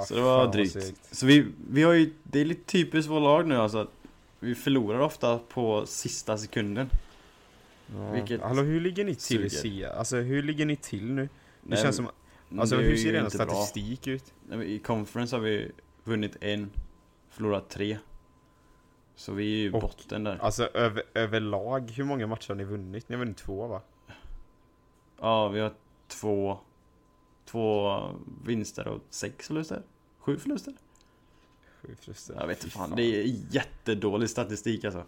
[0.06, 0.94] Så det var drygt.
[1.10, 3.88] Så vi, vi har ju, det är lite typiskt vår lag nu alltså.
[4.40, 6.90] Vi förlorar ofta på sista sekunden.
[7.94, 8.10] Ja.
[8.12, 9.48] Vilket Hallå hur ligger ni till suger.
[9.48, 9.92] SEA?
[9.92, 11.22] Alltså hur ligger ni till nu?
[11.22, 11.28] Det
[11.62, 12.08] Nej, känns som,
[12.58, 13.46] alltså hur ser er inte bra.
[13.46, 14.34] statistik ut?
[14.64, 15.70] I conference har vi
[16.04, 16.70] vunnit en,
[17.30, 17.98] förlorat tre.
[19.14, 20.38] Så vi är ju Och- botten där.
[20.42, 23.08] Alltså över, överlag, hur många matcher har ni vunnit?
[23.08, 23.82] Ni har vunnit två va?
[25.20, 25.72] Ja, vi har
[26.08, 26.58] två,
[27.44, 28.00] två
[28.44, 29.82] vinster och sex förluster.
[30.18, 30.74] Sju förluster?
[31.82, 32.34] Sju förluster.
[32.40, 35.04] Jag vet inte fan, det är jättedålig statistik alltså.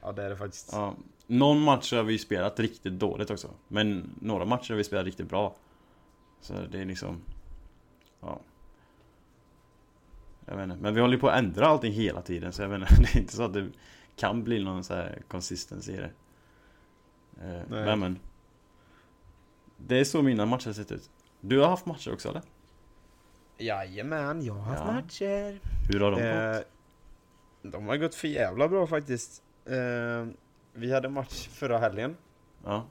[0.00, 0.68] Ja det är det faktiskt.
[0.72, 0.94] Ja.
[1.26, 3.50] Någon match har vi spelat riktigt dåligt också.
[3.68, 5.54] Men några matcher har vi spelat riktigt bra.
[6.40, 7.20] Så det är liksom...
[8.20, 8.40] Ja.
[10.46, 10.76] Jag vet inte.
[10.82, 12.94] Men vi håller ju på att ändra allting hela tiden så jag vet inte.
[13.02, 13.68] Det är inte så att det
[14.16, 16.10] kan bli någon så här consistency i det.
[17.40, 17.84] Eh, Nej.
[17.84, 18.18] Men men.
[19.76, 21.10] Det är så mina matcher har sett ut.
[21.40, 22.42] Du har haft matcher också eller?
[23.58, 24.92] Jajamän, jag har haft Ja.
[24.92, 25.60] matcher.
[25.92, 26.66] Hur har de Eh, gått?
[27.72, 29.42] de har gått för jävla bra faktiskt.
[29.64, 30.26] Eh,
[30.76, 32.16] vi hade match förra helgen.
[32.64, 32.86] Ja.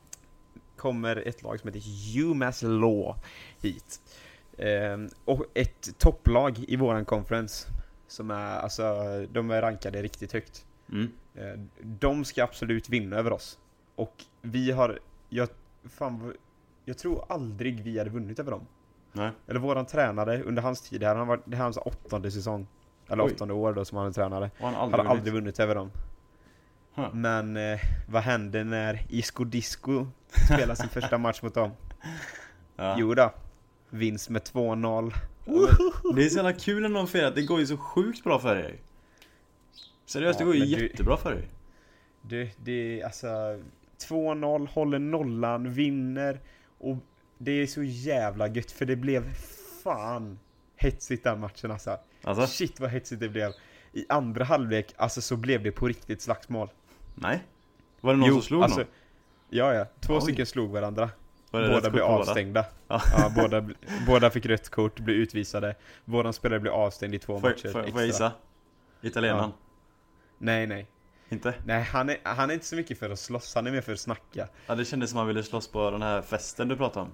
[0.75, 1.81] Kommer ett lag som heter
[2.19, 3.15] UMass Law
[3.61, 4.01] hit.
[4.57, 7.67] Eh, och ett topplag i våran conference.
[8.07, 8.83] Som är, alltså,
[9.31, 10.65] de är rankade riktigt högt.
[10.91, 11.11] Mm.
[11.35, 13.59] Eh, de ska absolut vinna över oss.
[13.95, 15.49] Och vi har, jag,
[15.83, 16.33] fan,
[16.85, 18.67] jag tror aldrig vi hade vunnit över dem.
[19.11, 19.31] Nej.
[19.47, 22.67] Eller våran tränare under hans tid, här har varit, det här är hans åttonde säsong.
[23.09, 23.31] Eller Oj.
[23.31, 24.51] åttonde år då som han är tränare.
[24.59, 25.91] Och han Han aldrig, har aldrig vunnit över dem.
[26.95, 27.13] Huh.
[27.13, 27.79] Men eh,
[28.09, 30.07] vad hände när Isco Disco
[30.45, 31.71] spelade sin första match mot dem?
[32.75, 32.95] Ja.
[32.99, 33.33] Jo då.
[33.89, 35.13] Vinst med 2-0.
[35.45, 38.39] Ja, det är så jävla kul när någon firar, det går ju så sjukt bra
[38.39, 38.79] för dig.
[40.05, 41.47] Seriöst, Ja, det går ju men du- jättebra för dig.
[42.21, 43.27] Det, det är alltså
[44.07, 46.39] 2-0, håller nollan, vinner
[46.79, 46.97] och
[47.37, 49.33] det är så jävla gött för det blev
[49.83, 50.39] fan
[50.75, 51.97] hetsigt den matchen alltså.
[52.23, 53.51] Alltså, Shit vad hetsigt det blev.
[53.93, 56.69] I andra halvlek, alltså så blev det på riktigt slagsmål.
[57.15, 57.43] Nej.
[58.01, 58.87] Var det någon som slog alltså, någon?
[59.49, 59.85] Ja, ja.
[59.99, 60.21] Två Oj.
[60.21, 61.09] stycken slog varandra.
[61.51, 62.19] Var båda blev på båda?
[62.19, 62.65] avstängda.
[62.87, 63.01] Ja.
[63.17, 63.69] Ja, båda,
[64.07, 65.75] båda fick rött kort, blev utvisade.
[66.05, 67.99] Våran spelare blev avstängd i två Får, matcher får, får extra.
[67.99, 68.31] jag gissa?
[69.01, 69.51] Italienaren?
[70.37, 70.87] Nej, nej.
[71.29, 71.53] Inte?
[71.65, 73.93] Nej, han är, han är inte så mycket för att slåss, han är mer för
[73.93, 74.47] att snacka.
[74.67, 77.11] Ja, det kändes som han ville slåss på den här festen du pratade om.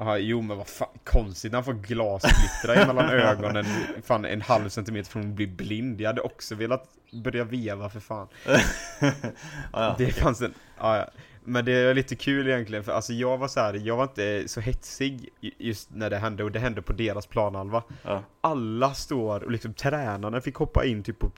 [0.00, 3.64] Jaha, jo men vad fan, konstigt han får glasglittra mellan ögonen
[4.02, 6.00] fan en halv centimeter från att bli blind.
[6.00, 8.28] Jag hade också velat börja veva för fan.
[9.72, 11.08] ja, det fanns en, ja, ja.
[11.44, 14.48] Men det är lite kul egentligen för alltså jag var så här, jag var inte
[14.48, 17.82] så hetsig just när det hände och det hände på deras planhalva.
[18.02, 18.22] ja.
[18.40, 21.32] Alla står och liksom tränarna fick hoppa in typ och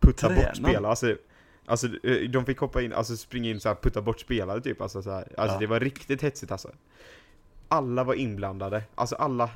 [0.00, 0.42] putta Träna?
[0.42, 0.88] bort spelare.
[0.88, 1.16] Alltså,
[1.66, 4.80] alltså eh, de fick hoppa in, alltså springa in så här, putta bort spelare typ.
[4.80, 5.32] Alltså, så här.
[5.36, 5.60] alltså Ja.
[5.60, 6.70] det var riktigt hetsigt alltså.
[7.68, 9.50] Alla var inblandade, alltså alla.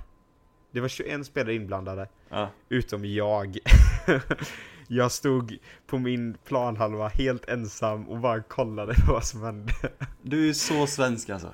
[0.73, 2.51] Det var 21 spelare inblandade, ja.
[2.68, 3.59] utom jag.
[4.88, 9.73] jag stod på min planhalva helt ensam och bara kollade på vad som hände.
[10.23, 11.53] Du är så svensk alltså.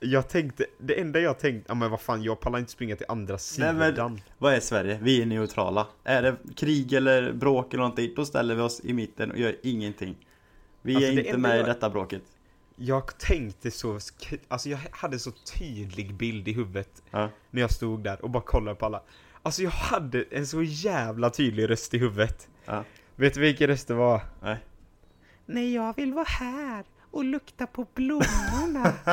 [0.00, 3.06] Jag tänkte, det enda jag tänkte, ja men vad fan jag pallar inte springa till
[3.08, 3.76] andra Nej, sidan.
[3.78, 4.98] men- Vad är Sverige?
[5.02, 5.86] Vi är neutrala.
[6.04, 9.56] Är det krig eller bråk eller någonting, då ställer vi oss i mitten och gör
[9.62, 10.16] ingenting.
[10.82, 12.22] Vi Alltså, är inte med i jag- detta bråket.
[12.84, 13.98] Jag tänkte så,
[14.48, 17.28] alltså jag hade så tydlig bild i huvudet Ja.
[17.50, 19.02] när jag stod där och bara kollade på alla.
[19.42, 22.48] Alltså jag hade en så jävla tydlig röst i huvudet.
[22.64, 22.84] Ja.
[23.16, 24.20] Vet du vilken röst det var?
[24.42, 24.56] Nej.
[25.46, 28.92] Nej, jag vill vara här och lukta på blommorna.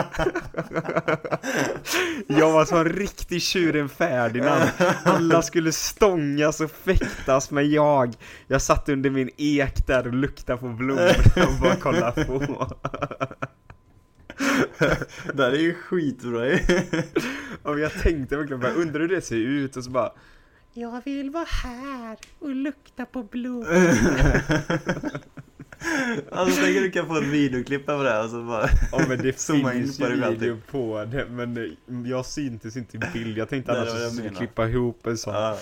[2.28, 4.70] jag var som en riktig tjuren Ferdinand.
[5.04, 8.14] Alla skulle stångas och fäktas men jag,
[8.48, 12.68] jag satt under min ek där och luktade på blommorna och bara kollade på.
[15.34, 16.60] Det här är ju skitbra ju.
[17.64, 20.12] Ja, men jag tänkte verkligen bara, undrar hur det ser ut och så bara
[20.74, 23.68] Jag vill vara här och lukta på blod.
[26.32, 29.18] Alltså tänk du kan få ett videoklipp på det här och så bara Ja men
[29.18, 33.38] det finns ju video på det men eh, jag syntes inte i bild.
[33.38, 35.34] Jag tänkte annars att jag skulle klippa ihop en sån.
[35.34, 35.58] Ja.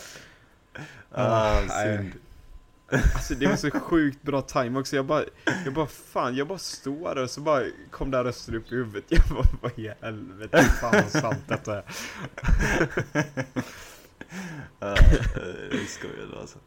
[1.12, 1.98] Ah, Ah, nej.
[1.98, 2.12] synd.
[2.92, 4.96] Alltså det var så sjukt bra time också.
[4.96, 5.24] Jag bara,
[5.66, 8.76] jag bara fan, jag bara står där och så bara kom där rösten upp i
[8.76, 9.04] huvudet.
[9.08, 11.84] Jag bara, vad i helvete, fan vad sant detta är.
[14.80, 14.96] Ja,
[15.72, 16.58] det skojar du alltså.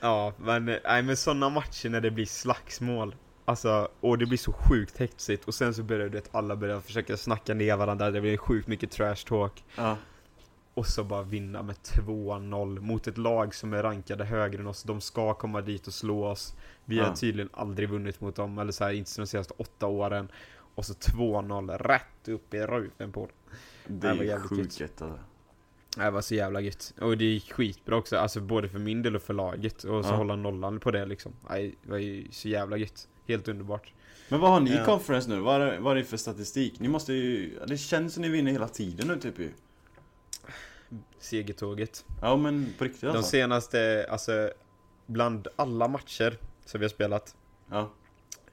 [0.00, 3.14] Ja, men nej men sådana matcher när det blir slagsmål
[3.46, 6.80] Alltså, och det blir så sjukt hetsigt och sen så börjar det att alla börjar
[6.80, 9.96] försöka snacka ner varandra, det blir sjukt mycket trash talk Ja.
[10.74, 14.82] Och så bara vinna med 2-0 mot ett lag som är rankade högre än oss,
[14.82, 17.04] de ska komma dit och slå oss Vi Ja.
[17.04, 20.28] har tydligen aldrig vunnit mot dem, eller så här, inte de senaste åtta åren
[20.74, 23.28] Och så 2-0 rätt upp i rufen på dem
[23.86, 24.80] Det Det är var ju jävligt sjukt gött.
[24.80, 25.18] gött alltså.
[25.96, 26.94] Det var så jävla gött.
[27.00, 29.84] Och det gick skitbra också, alltså både för min del och för laget.
[29.84, 30.16] Och så Ja.
[30.16, 31.32] hålla nollan på det liksom.
[31.50, 33.08] Det var ju så jävla gött.
[33.28, 33.92] Helt underbart.
[34.28, 34.84] Men vad har ni i Ja.
[34.84, 35.40] conference nu?
[35.40, 36.80] Vad är, vad är det för statistik?
[36.80, 39.50] Ni måste ju, det känns som ni vinner hela tiden nu typ ju.
[41.18, 42.04] Segertåget.
[42.22, 43.30] Ja men på riktigt De alltså.
[43.30, 44.50] senaste, alltså
[45.06, 47.36] bland alla matcher som vi har spelat
[47.70, 47.90] Ja.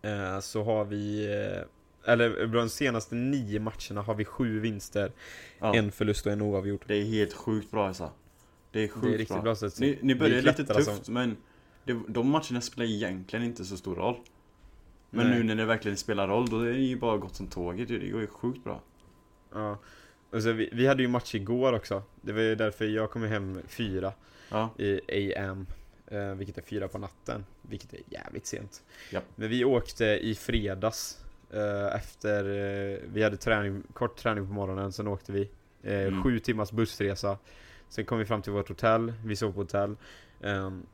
[0.01, 5.11] eh, så har vi, eh, eller bland de senaste nio matcherna har vi sju vinster,
[5.59, 5.75] ja.
[5.75, 6.83] en förlust och en oavgjord.
[6.87, 8.09] Det är helt sjukt bra alltså.
[8.71, 9.41] Det är sjukt Det är riktigt bra.
[9.41, 9.55] bra.
[9.55, 11.37] så Ni, ni är lite tufft som- men
[11.83, 14.15] det, de matcherna spelar egentligen inte så stor roll.
[15.09, 15.37] Men Nej.
[15.37, 17.87] nu när det verkligen spelar roll då är det ju bara gått som tåget.
[17.87, 18.81] Det går ju sjukt bra.
[19.53, 19.77] Ja.
[20.31, 22.03] Och så vi, vi hade ju match igår också.
[22.21, 24.13] Det var ju därför jag kom hem fyra.
[24.49, 24.69] Ja.
[24.77, 25.65] i AM,
[26.07, 28.83] eh, vilket är fyra på natten, vilket är jävligt sent.
[29.11, 29.23] Japp.
[29.35, 34.91] Men vi åkte i fredags eh, efter, eh, vi hade träning, kort träning på morgonen,
[34.91, 35.41] sen åkte vi.
[35.83, 36.23] Eh, Mm.
[36.23, 37.37] Sju timmars bussresa.
[37.89, 39.95] Sen kom vi fram till vårt hotell, vi sov på hotell.
[40.41, 40.85] Ehm,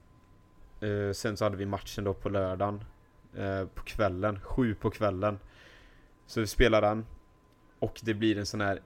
[0.81, 2.83] eh, sen så hade vi matchen då på lördagen,
[3.37, 5.39] eh, på kvällen, sju på kvällen.
[6.27, 7.05] Så vi spelar den,
[7.79, 8.81] och det blir en sån här,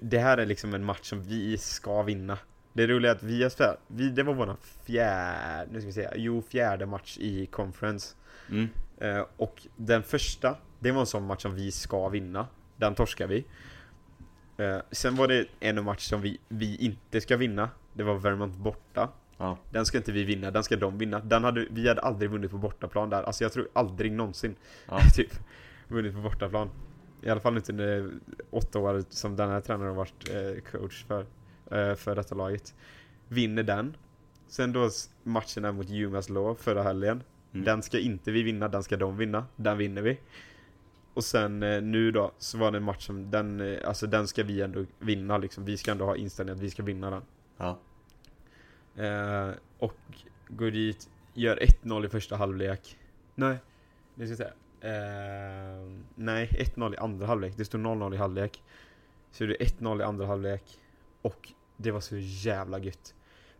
[0.00, 2.38] det- här är liksom en match som vi ska vinna.
[2.72, 5.92] Det roliga är att vi har spelat, vi, det var vår fjärde, nu ska vi
[5.92, 8.14] se, jo fjärde match i conference.
[8.50, 8.68] Mm.
[8.98, 12.46] Eh, och den första, det var en sån match som vi ska vinna.
[12.76, 13.44] Den torskar vi.
[14.58, 17.70] Eh, sen var det en match som vi, vi inte ska vinna.
[17.92, 19.08] Det var Vermont borta.
[19.38, 19.58] Ja.
[19.70, 21.20] Den ska inte vi vinna, den ska de vinna.
[21.20, 23.22] Den hade, vi hade aldrig vunnit på bortaplan där.
[23.22, 24.54] Alltså jag tror aldrig någonsin
[24.88, 25.00] Ja.
[25.14, 25.30] typ
[25.88, 26.70] vunnit på bortaplan.
[27.22, 28.10] I alla fall inte under
[28.50, 31.20] åtta år som den här tränaren har varit eh, coach för,
[31.70, 32.74] eh, för detta laget.
[33.28, 33.96] Vinner den.
[34.48, 34.90] Sen då
[35.22, 37.22] där mot UMass Law förra helgen.
[37.52, 37.64] Mm.
[37.64, 39.46] Den ska inte vi vinna, den ska de vinna.
[39.56, 40.20] Den vinner vi.
[41.14, 44.42] Och sen eh, nu då, så var det en match som den, alltså den ska
[44.42, 45.64] vi ändå vinna liksom.
[45.64, 47.22] Vi ska ändå ha inställningen att vi ska vinna den.
[47.56, 47.78] Ja.
[48.96, 49.96] Eh, och
[50.48, 52.98] går dit, gör 1-0 i första halvlek.
[53.34, 53.58] Nej,
[54.14, 54.52] det ska jag säga.
[54.86, 55.82] Eh,
[56.14, 57.56] nej, 1-0 i andra halvlek.
[57.56, 58.62] Det stod 0-0 i halvlek.
[59.30, 60.78] Så det är 1-0 i andra halvlek.
[61.22, 63.14] Och det var så jävla gött.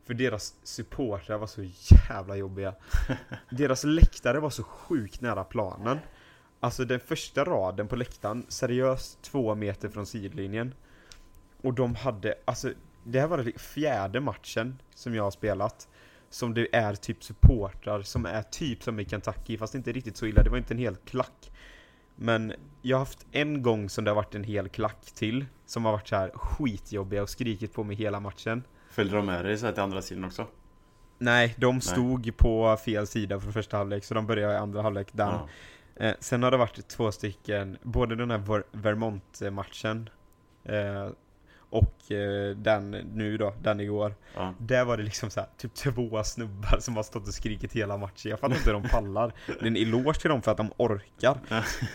[0.04, 1.62] För deras supportrar var så
[2.08, 2.74] jävla jobbiga.
[3.50, 5.98] Deras läktare var så sjukt nära planen.
[6.60, 10.74] Alltså den första raden på läktaren, seriöst två meter från sidlinjen.
[11.62, 12.72] Och de hade, alltså
[13.04, 15.88] det här var den fjärde matchen som jag har spelat.
[16.30, 20.26] Som det är typ supportrar som är typ som i Kentucky, fast inte riktigt så
[20.26, 20.42] illa.
[20.42, 21.50] Det var inte en hel klack.
[22.16, 25.46] Men jag har haft en gång som det har varit en hel klack till.
[25.66, 28.62] Som har varit så här skitjobbiga och skrikit på mig hela matchen.
[28.90, 30.46] Följde de med dig så här till andra sidan också?
[31.18, 35.08] Nej, de stod på fel sida från första halvlek, så de började i andra halvlek
[35.12, 35.28] den.
[35.28, 35.48] Ja.
[36.06, 40.10] Eh, sen har det varit två stycken, både den här Ver- Vermont-matchen
[40.64, 41.08] eh,
[41.70, 44.14] och eh, den nu då, den igår.
[44.34, 44.54] Ja.
[44.58, 47.96] Där var det liksom så här, typ två snubbar som har stått och skrikit hela
[47.96, 48.30] matchen.
[48.30, 49.32] Jag fattar inte hur de pallar.
[49.46, 51.38] Det är en eloge till dem för att de orkar.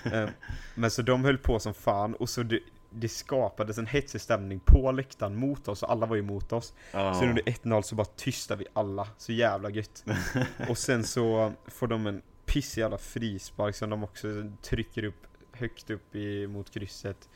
[0.03, 0.29] Eh,
[0.75, 4.60] men så de höll på som fan och så det, det skapades en hetsig stämning
[4.60, 6.73] på läktaren mot oss och alla var ju emot oss.
[6.91, 7.13] Ja.
[7.13, 10.05] Sen under 1-0 så bara tystade vi alla, så jävla gött.
[10.69, 14.27] och sen så får de en pissig jävla frispark som de också
[14.62, 17.29] trycker upp högt upp i, mot krysset.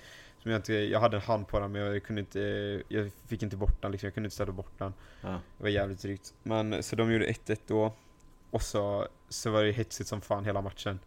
[0.45, 2.39] Som jag inte, jag hade en hand på den men jag kunde inte,
[2.87, 4.93] jag fick inte bort den liksom, jag kunde inte ställa bort den.
[5.21, 5.29] Ja.
[5.29, 6.33] Det var jävligt drygt.
[6.43, 7.93] Men så de gjorde 1-1 då.
[8.51, 10.99] Och så, så var det hetsigt som fan hela matchen.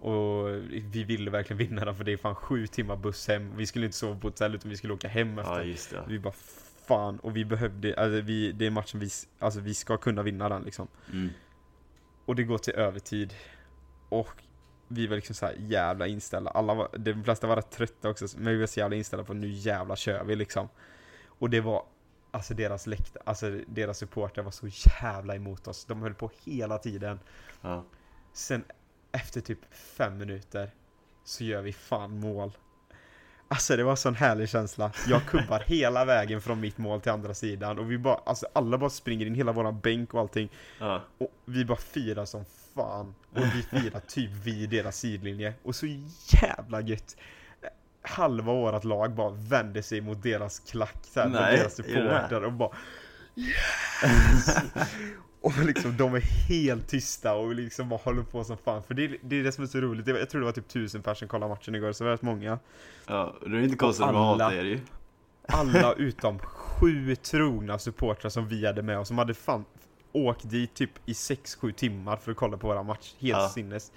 [0.00, 3.56] Och vi ville verkligen vinna den för det är fan sju timmar buss hem.
[3.56, 5.58] Vi skulle inte sova på hotell utan vi skulle åka hem efter.
[5.58, 6.04] ja, just det.
[6.08, 6.34] Vi bara
[6.86, 10.48] fan, och vi behövde, alltså vi, det är matchen vi, alltså vi ska kunna vinna
[10.48, 10.88] den liksom.
[11.12, 11.30] Mm.
[12.24, 13.34] Och det går till övertid.
[14.08, 14.42] Och
[14.88, 16.50] vi var liksom så här jävla inställda.
[16.50, 19.34] Alla var, de flesta var rätt trötta också, men vi var så jävla inställda på
[19.34, 20.68] nu jävla kör vi liksom.
[21.26, 21.84] Och det var,
[22.30, 24.68] alltså deras läkta, alltså deras supportrar var så
[25.02, 25.84] jävla emot oss.
[25.84, 27.20] De höll på hela tiden.
[27.60, 27.84] Ja.
[28.32, 28.64] Sen
[29.12, 30.70] efter typ fem minuter
[31.24, 32.52] så gör vi fan mål.
[33.48, 34.92] Alltså det var sån härlig känsla.
[35.08, 38.78] Jag kubbar hela vägen från mitt mål till andra sidan och vi bara, alltså alla
[38.78, 40.50] bara springer in, hela våran bänk och allting.
[40.78, 41.02] Ja.
[41.18, 42.44] Och vi bara firar som
[42.76, 43.14] fan.
[43.30, 45.54] Och vi firar typ vid deras sidlinje.
[45.62, 45.86] Och så
[46.42, 47.16] jävla gött.
[48.02, 52.70] Halva vårat lag bara vände sig mot deras klack här, med deras supportrar och bara
[53.34, 54.56] Yes!
[55.40, 58.82] och liksom de är helt tysta och liksom bara håller på som fan.
[58.82, 60.06] För det, är- det är det som är så roligt.
[60.06, 62.22] Jag tror det var typ tusen personer som kollade matchen igår, så det var rätt
[62.22, 62.58] många.
[63.06, 63.34] ja.
[63.46, 64.80] Det är inte konstigt att de alla- hatar er ju.
[65.48, 69.64] Alla utom sju trogna supportrar som vi hade med oss, som hade fan
[70.16, 73.14] åkt dit typ i 6-7 timmar för att kolla på våra match.
[73.18, 73.48] Helt Ja.
[73.48, 73.92] sinnes.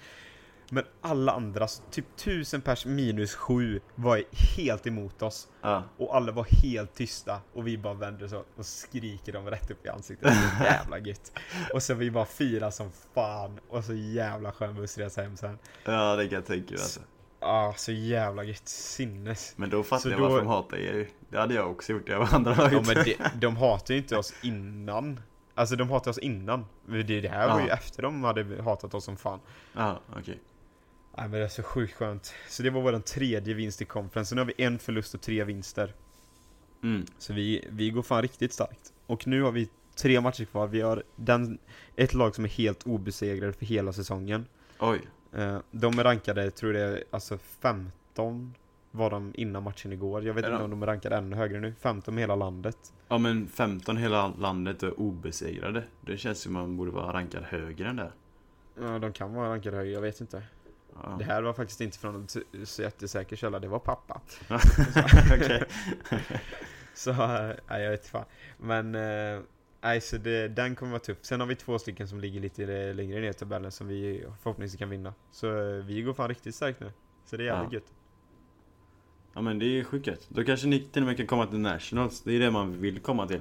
[0.72, 4.22] Men alla andra, typ tusen pers minus sju, var
[4.56, 5.48] helt emot oss.
[5.62, 5.82] Ja.
[5.96, 9.86] Och alla var helt tysta och vi bara vänder oss och skriker dem rätt upp
[9.86, 10.32] i ansiktet.
[10.34, 11.32] Så jävla gött.
[11.74, 15.58] Och så vi bara firar som fan och så jävla skön bussresa hem sen.
[15.84, 17.00] ja, det kan jag tänka mig alltså.
[17.40, 18.68] Ah, så jävla gött.
[18.68, 19.52] Sinnes.
[19.56, 21.08] Men då fattar Så jag då- varför de hatar er.
[21.30, 22.72] Det hade jag också gjort, jag var andra laget.
[22.72, 25.20] Ja men de, de hatar ju inte oss innan.
[25.60, 26.66] Alltså de hatar oss innan.
[26.86, 29.40] Det, det här var ju efter de hade hatat oss som fan.
[29.72, 30.38] Ja, okej.
[31.16, 32.34] Nej men det är så sjukt skönt.
[32.48, 34.28] Så det var vår tredje vinst i conference.
[34.28, 35.94] Så nu har vi en förlust och tre vinster.
[36.82, 37.06] Mm.
[37.18, 38.92] Så vi, vi går fan riktigt starkt.
[39.06, 40.66] Och nu har vi tre matcher kvar.
[40.66, 41.58] Vi har den,
[41.96, 44.46] ett lag som är helt obesegrade för hela säsongen.
[44.78, 45.00] Oj.
[45.32, 48.54] Eh, de är rankade, tror det är alltså 15
[48.90, 50.24] var de innan matchen igår.
[50.24, 50.64] Jag vet inte de?
[50.64, 51.74] om de är rankade ännu högre nu.
[51.80, 52.76] 15 med hela landet.
[53.08, 55.84] Ja men 15 hela landet är obesegrade.
[56.00, 58.12] Det känns som man borde vara rankad högre än det.
[58.80, 60.42] Ja, de kan vara rankade högre, jag vet inte.
[61.02, 61.16] Ja.
[61.18, 64.20] Det här var faktiskt inte från en så jättesäker källa, det var pappa.
[65.34, 65.64] Okej.
[66.94, 68.24] Så, äh, nej jag vet fan.
[68.58, 69.40] Men, äh,
[69.80, 71.18] nej så det, den kommer vara tuff.
[71.22, 74.24] Sen har vi två stycken som ligger lite eh, längre ner i tabellen som vi
[74.42, 75.14] förhoppningsvis kan vinna.
[75.30, 76.92] Så äh, vi går fan riktigt starkt nu.
[77.24, 77.78] Så det är jävligt Ja.
[77.78, 77.92] gött.
[79.34, 80.08] Ja men det är sjukt.
[80.28, 82.22] Då kanske ni till och med kan komma till Nationals.
[82.22, 83.40] Det är det man vill komma till.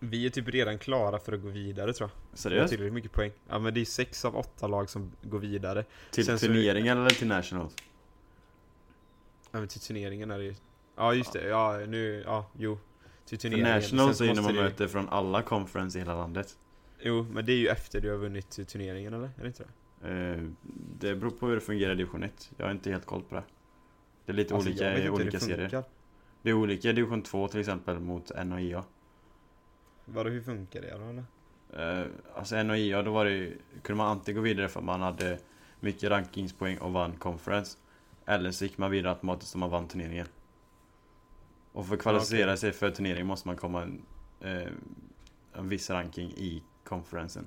[0.00, 2.16] Vi är typ redan klara för att gå vidare tror jag.
[2.16, 2.68] Vi har Seriöst?
[2.70, 3.32] tillräckligt mycket poäng.
[3.48, 5.84] Ja men det är sex av åtta lag som går vidare.
[6.10, 7.74] Till Sen så- turneringen eller till Nationals?
[9.50, 10.54] Ja men till turneringen är det ju...
[10.96, 12.78] Ja just det, ja nu, ja jo.
[13.26, 13.74] Till För turneringen.
[13.74, 16.58] Nationals Sen är ju så när man det- möter från alla conference i hela landet.
[17.00, 19.26] Jo, men det är ju efter du har vunnit turneringen eller?
[19.36, 19.64] Är det inte
[20.02, 20.08] det?
[20.08, 20.42] Eh,
[21.00, 22.50] Det beror på hur det fungerar i division 1.
[22.56, 23.42] Jag har inte helt koll på det.
[24.28, 25.58] Det är lite Alltså, olika i olika det serier.
[25.58, 25.84] funkar.
[26.42, 28.84] Det är olika i division 2 till exempel mot NAIA.
[30.04, 32.00] Vadå, hur funkar det då eller?
[32.00, 35.00] Eh, alltså NAIA, då var det ju, kunde man antingen gå vidare för att man
[35.00, 35.38] hade
[35.80, 37.78] mycket rankingspoäng och vann conference.
[38.26, 40.26] Eller så gick man vidare automatiskt om man vann turneringen.
[41.72, 44.02] Och för att kvalificera sig för turnering måste man komma en,
[44.40, 44.68] eh,
[45.52, 47.46] en viss ranking i konferensen.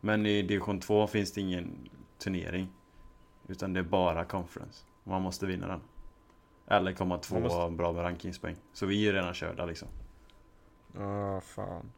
[0.00, 1.88] Men i division 2 finns det ingen
[2.18, 2.68] turnering.
[3.48, 4.84] Utan det är bara conference.
[5.04, 5.80] Man måste vinna den.
[6.66, 8.56] Eller komma två måste- bra med rankingspoäng.
[8.72, 9.88] Så vi är ju redan körda liksom.
[10.96, 11.92] Ja, fan.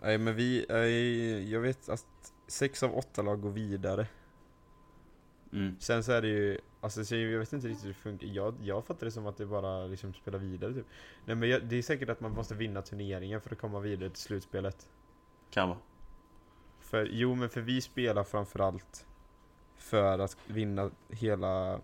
[0.00, 4.06] Nej, men vi, nej, jag vet att sex av åtta lag går vidare.
[5.52, 5.76] Mm.
[5.80, 8.26] Sen så är det ju, alltså så jag vet inte riktigt hur det funkar.
[8.26, 10.86] Jag, jag fattar det som att det bara liksom spelar vidare typ.
[11.24, 14.10] Nej men jag, det är säkert att man måste vinna turneringen för att komma vidare
[14.10, 14.88] till slutspelet.
[15.50, 15.78] Kan vara.
[16.80, 19.06] För, jo men för vi spelar framförallt
[19.76, 21.80] för att vinna hela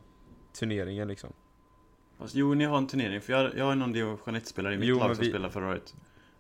[0.53, 1.33] turneringen liksom.
[2.19, 3.21] Fast, jo, ni har en turnering.
[3.21, 5.69] För jag, jag har någon division 1-spelare i mitt Jo, lag som vi- spelade förra
[5.69, 5.95] året.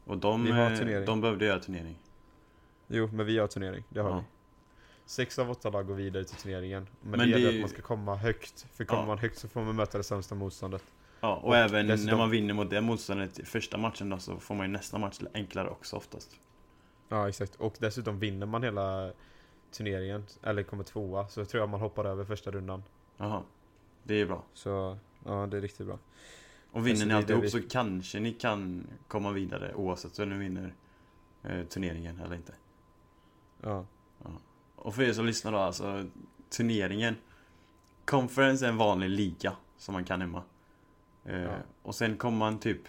[0.04, 1.06] Och de, Vi har eh, turnering.
[1.06, 1.98] de behövde göra turnering.
[2.88, 4.16] Jo men vi har turnering, det har Ja.
[4.16, 4.22] vi.
[5.06, 6.86] Sex av åtta lag går vidare till turneringen.
[7.00, 8.66] Men, Men det det gäller är- att man ska komma högt.
[8.74, 9.06] För kommer Ja.
[9.06, 10.84] man högt så får man möta det sämsta motståndet.
[11.20, 14.18] Ja, och, Och även när dessutom- man vinner mot det motståndet i första matchen då
[14.18, 16.36] så får man ju nästa match enklare också oftast.
[17.08, 19.12] Ja exakt, och dessutom vinner man hela
[19.72, 22.82] turneringen, eller kommer tvåa, så tror jag man hoppar över första rundan.
[23.16, 23.42] Jaha.
[24.02, 24.42] Det är bra.
[24.54, 25.98] Så, ja det är riktigt bra.
[26.72, 30.28] Och vinner Alltså, ni alltihop det så vi- kanske ni kan komma vidare oavsett om
[30.28, 30.74] ni vinner
[31.42, 32.54] eh, turneringen eller inte.
[33.62, 33.84] Ja.
[34.76, 36.04] Och för er som lyssnar då, alltså
[36.50, 37.16] turneringen
[38.04, 40.42] Conference är en vanlig liga som man kan hemma.
[41.24, 41.54] Eh, Ja.
[41.82, 42.80] Och sen kommer man typ,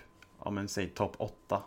[0.43, 1.63] ja men säg topp 8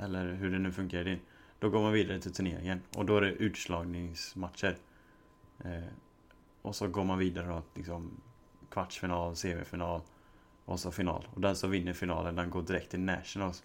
[0.00, 1.20] Eller hur det nu funkar i din.
[1.58, 4.76] Då går man vidare till turneringen och då är det utslagningsmatcher.
[5.64, 5.84] Eh,
[6.62, 8.10] och så går man vidare då liksom
[8.76, 10.00] kvartsfinal, semifinal
[10.64, 11.28] och så final.
[11.34, 13.62] Och den som vinner finalen den går direkt till Nationals.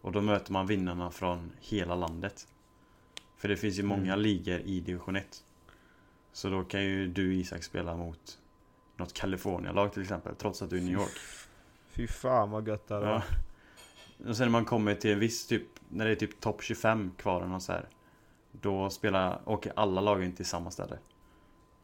[0.00, 2.48] Och då möter man vinnarna från hela landet.
[3.36, 4.20] För det finns ju många Mm.
[4.20, 5.44] ligor i division 1.
[6.32, 8.38] Så då kan ju du Isak spela mot
[8.96, 11.18] något California-lag till exempel, trots att du är i New York.
[11.90, 13.22] Fy fan vad gött det hade Ja.
[14.28, 17.10] Och sen när man kommer till en viss typ, när det är typ topp 25
[17.16, 17.88] kvar eller så här.
[18.52, 20.98] Då spelar, åker alla lagen till samma ställe.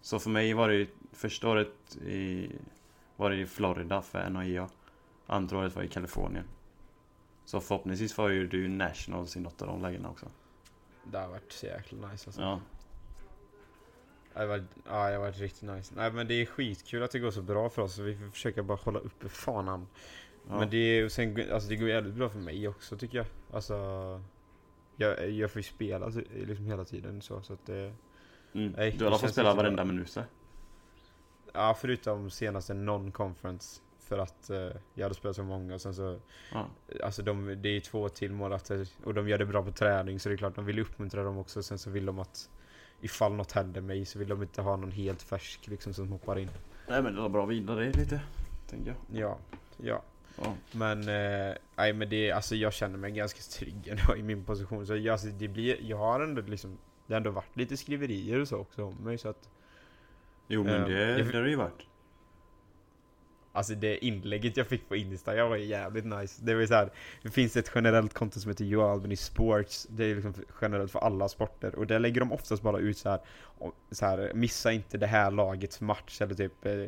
[0.03, 2.51] Så för mig var det ju, första året i,
[3.17, 4.69] var det i Florida för NAIA.
[5.27, 6.45] Andra året var i Kalifornien.
[7.45, 10.27] Så förhoppningsvis får ju du Nationals i något av de lägena också.
[11.05, 12.41] Det har varit så jäkla nice alltså.
[12.43, 12.61] Ja.
[14.35, 15.95] Det har varit, ja, det har varit riktigt nice.
[15.97, 18.31] Nej men det är skitkul att det går så bra för oss, så vi får
[18.31, 19.87] försöka bara hålla uppe fanan.
[20.49, 20.59] ja.
[20.59, 23.27] Men det, är, och sen, alltså, det går jävligt bra för mig också tycker jag.
[23.53, 23.75] Alltså,
[24.97, 27.93] jag, jag får ju spela så- liksom hela tiden så, så att det...
[28.55, 28.75] mm.
[28.77, 29.63] nej, Du det har i alla fall känns spela inte bra.
[29.63, 30.17] varenda minut.
[31.53, 33.81] Ja, förutom senaste non-conference.
[33.99, 36.19] För att eh, jag hade spelat så många och sen så,
[36.53, 36.67] Ja.
[37.05, 40.21] alltså de, det är ju två till målvakter och de gör det bra på träning
[40.21, 41.63] så det är klart de vill uppmuntra dem också.
[41.63, 42.51] Sen så vill de att
[43.01, 46.39] ifall något händer mig så vill de inte ha någon helt färsk liksom som hoppar
[46.39, 46.51] in.
[46.89, 48.21] Nej men det var bra att vila dig lite,
[48.71, 49.21] tänker jag.
[49.21, 49.39] Ja,
[49.77, 50.03] ja.
[50.43, 50.55] Ja.
[50.73, 54.87] Men, eh, nej men det, alltså jag känner mig ganska trygg i min position.
[54.87, 56.79] Så jag, alltså, det blir, jag har ändå liksom,
[57.13, 59.49] det har ändå varit lite skriverier och så också om mig så att
[60.49, 61.87] Jo men Eh, det, jag- det har det ju varit.
[63.55, 66.41] Alltså det inlägget jag fick på Insta, jag var jävligt nice.
[66.45, 66.91] Det var så här,
[67.23, 69.87] det finns ett generellt konto som heter You Albany Sports.
[69.91, 71.75] Det är liksom generellt för alla sporter.
[71.75, 73.21] Och där lägger de oftast bara ut så här,
[73.91, 76.85] så här missa inte det här lagets match eller typ eh,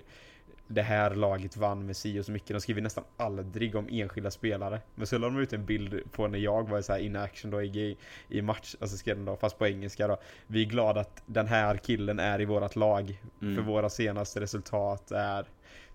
[0.68, 2.48] det här laget vann med si och så mycket.
[2.48, 4.80] De skriver nästan aldrig om enskilda spelare.
[4.94, 7.50] Men så la de ut en bild på när jag var så här in action
[7.50, 7.96] då i,
[8.28, 10.16] i match, alltså skrev de då, fast på engelska då.
[10.46, 13.20] Vi är glada att den här killen är i vårat lag.
[13.42, 13.54] Mm.
[13.56, 15.46] För våra senaste resultat är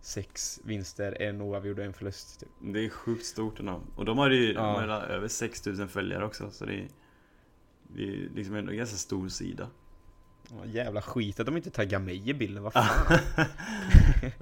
[0.02, 2.40] sex vinster, en oavgjord och en förlust.
[2.40, 2.50] Typ.
[2.62, 3.82] Det är sjukt stort ändå.
[3.96, 4.62] Och de har ju de Ja.
[4.62, 6.88] har ju över 6000 följare också så det är,
[7.96, 9.68] det är liksom en ganska stor sida.
[10.52, 12.86] Ja, jävla skit att de inte taggar mig i bilden, vad fan.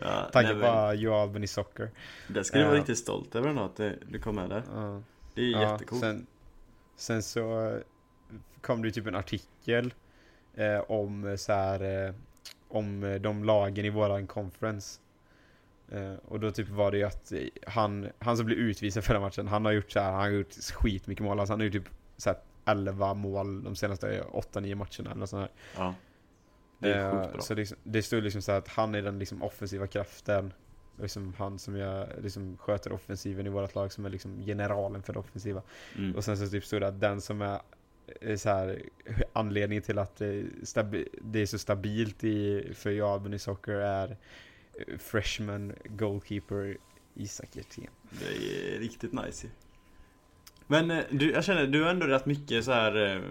[0.01, 1.91] Ja, Taggar nej, men bara You Albany Soccer.
[2.27, 2.79] Där ska du vara Ja.
[2.79, 4.63] riktigt stolt över ändå att det, du kom med där.
[4.75, 5.01] Ja.
[5.33, 6.01] Det är Ja, jättecoolt.
[6.01, 6.25] Sen,
[6.95, 7.77] sen så eh,
[8.61, 9.93] kom det ju typ en artikel
[10.55, 12.13] eh, om så här, eh,
[12.67, 14.99] om de lagen i våran conference.
[15.91, 17.31] Eh, och då typ var det ju att
[17.67, 20.53] han, han som blev utvisad förra matchen, han har gjort så här, han har gjort
[20.73, 21.39] skitmycket mål.
[21.39, 25.41] Alltså han har gjort typ så här 11 mål de senaste 8-9 matcherna eller sånt
[25.41, 25.51] här.
[25.83, 25.95] Ja.
[26.79, 27.41] Det är Eh, sjukt bra.
[27.41, 30.53] Så det, det stod liksom så här att han är den liksom offensiva kraften.
[31.01, 35.13] Liksom han som jag, liksom sköter offensiven i vårt lag som är liksom generalen för
[35.13, 35.61] det offensiva.
[35.97, 36.15] Mm.
[36.15, 37.61] Och sen så typ stod det att den som är
[38.21, 38.81] eh, så här,
[39.33, 40.45] anledningen till att det,
[41.33, 44.17] är så stabilt i, för Jaben i Soccer är
[44.73, 46.77] eh, freshman goalkeeper
[47.13, 47.89] Isak Hjertén.
[48.19, 49.47] Det är riktigt nice.
[50.67, 53.21] Men eh, du, jag känner, du har ändå rätt mycket så här eh,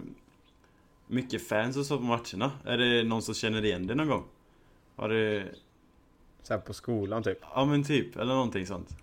[1.09, 2.53] Mycket fans och så på matcherna.
[2.65, 4.25] Är det någon som känner igen dig någon gång?
[4.97, 5.45] Har du...
[6.43, 7.39] Så här på skolan typ.
[7.55, 8.97] Ja men typ, eller någonting sånt.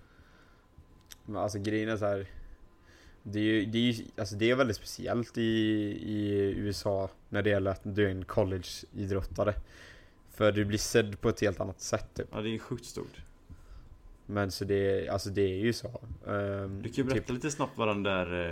[1.25, 2.27] Men alltså grejen är så här.
[3.23, 7.41] Det är ju, det är ju, alltså det är väldigt speciellt i, i USA när
[7.41, 9.53] det gäller att du är en collegeidrottare.
[10.29, 12.27] För du blir sedd på ett helt annat sätt typ.
[12.31, 13.21] Ja det är sjukt stort.
[14.25, 16.01] Men så det, alltså det är ju så.
[16.27, 18.51] Ehm, Du kan ju berätta typ, lite snabbt vad den där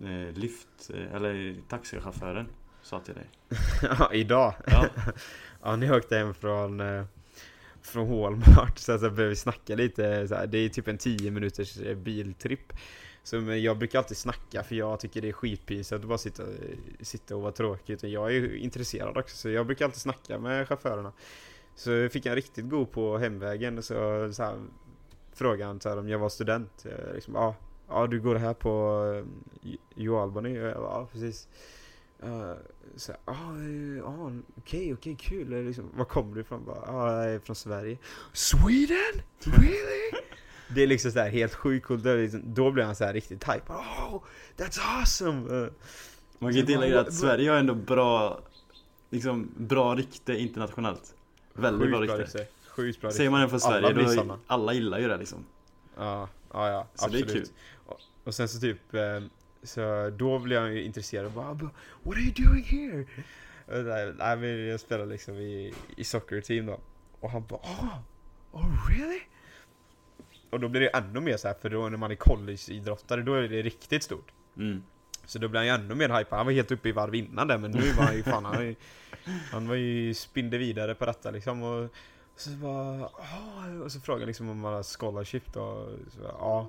[0.00, 2.46] eh, eh, Lyft, eh, eller taxichauffören
[2.82, 3.26] sa till dig.
[3.98, 4.54] ja, idag.
[4.66, 4.86] Ja,
[5.62, 7.04] Ja, ni åkte hem från, eh,
[7.82, 11.30] från Walmart, så, så började vi snacka lite, så här, det är typ en 10
[11.30, 12.72] minuters biltripp.
[13.22, 16.42] Så jag brukar alltid snacka för jag tycker det är skitpinsamt att bara sitta,
[17.00, 17.92] sitta och vara tråkig.
[17.92, 21.12] Utan jag är ju intresserad också, så jag brukar alltid snacka med chaufförerna.
[21.76, 24.58] Så fick jag riktigt god på hemvägen, så, så här,
[25.32, 26.84] frågade han så här, om jag var student.
[26.84, 27.54] Jag liksom, ja,
[27.88, 29.02] ja, du går här på
[29.64, 30.54] uh, Jo Albany?
[30.54, 31.48] Jag Ja, precis.
[32.24, 32.52] Uh,
[32.96, 33.34] så ja,
[33.98, 35.64] ja, okej, okej, kul.
[35.66, 36.64] Liksom, var kommer du ifrån?
[36.64, 37.98] Bara, Ja, jag är från Sverige.
[38.32, 39.22] Sweden?
[39.40, 40.10] Really?
[40.74, 42.04] Det är liksom så här helt sjukt coolt.
[42.04, 43.72] Liksom, då blir han så här riktigt hype.
[43.72, 44.22] Oh,
[44.56, 45.50] that's awesome!
[45.50, 45.68] Uh,
[46.38, 48.40] man kan tillägga att Sverige har ändå bra,
[49.10, 51.15] liksom bra rykte internationellt.
[51.58, 52.16] Väldigt bra rykte.
[52.18, 52.46] rykte.
[52.68, 55.44] Sjukt bra Säger man det från Alla Sverige, blir då alla gillar ju det liksom.
[55.96, 57.44] Ja, ja, ja Så det är absolut.
[57.48, 57.54] kul.
[57.86, 59.20] Och, och sen så typ, eh,
[59.62, 61.68] så då blir han ju intresserad och bara, "But
[62.02, 63.06] What are you doing here?
[64.18, 66.80] Nej men jag spelar liksom i, i soccer team då.
[67.20, 67.98] Och han bara, oh,
[68.52, 69.20] oh really?
[70.50, 73.34] Och då blir det ännu mer så här för då när man är collegeidrottare då
[73.34, 74.32] är det riktigt stort.
[74.56, 74.82] Mm.
[75.26, 76.36] Så då blir han ju ännu mer hypad.
[76.38, 78.54] Han var helt uppe i varv innan det men nu var han ju fan, han,
[78.56, 78.74] var ju,
[79.52, 81.62] han var ju spinde vidare på detta liksom.
[81.62, 81.88] Och
[82.36, 85.88] så bara, "Ah", och så frågade han liksom om man har scholarship då.
[86.10, 86.68] Så, bara, ja.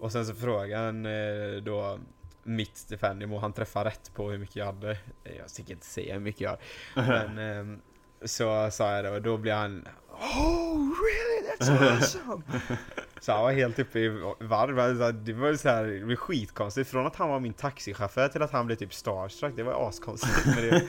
[0.00, 1.98] Och sen så frågade han eh, då
[2.42, 4.98] mitt stipendium och han träffade rätt på hur mycket jag hade.
[5.38, 6.58] Jag tänker inte säga hur mycket jag har.
[7.26, 7.80] Men ehm,
[8.24, 11.48] så sa jag det och då blev han Oh really?
[11.58, 12.42] That's awesome!
[13.24, 14.08] Så han var helt uppe i
[14.40, 14.78] varv.
[14.78, 16.90] Alltså, Det var så här, det var skitkonstigt.
[16.90, 19.56] Från att han var min taxichaufför till att han blev typ starstruck.
[19.56, 20.46] Det var askonstigt.
[20.46, 20.88] Men det,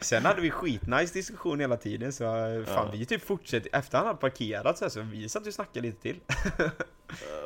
[0.00, 2.12] sen hade vi skitnice diskussion hela tiden.
[2.12, 2.24] Så
[2.66, 2.90] fan Ja.
[2.92, 3.68] vi typ fortsatte.
[3.72, 6.20] Efter han hade parkerat så, här, så vi satt och snackade lite till.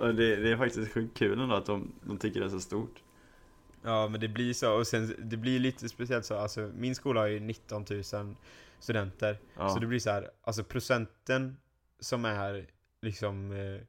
[0.01, 2.95] Det, det är faktiskt sjukt kul ändå att de, de tycker det är så stort.
[3.85, 4.73] Ja men det blir så.
[4.79, 6.39] Och sen det blir lite speciellt så.
[6.39, 8.35] Alltså min skola har ju 19 000
[8.81, 9.39] studenter.
[9.57, 9.69] Ja.
[9.69, 11.57] Så det blir så här, alltså procenten
[12.01, 12.67] som är
[13.03, 13.81] liksom eh,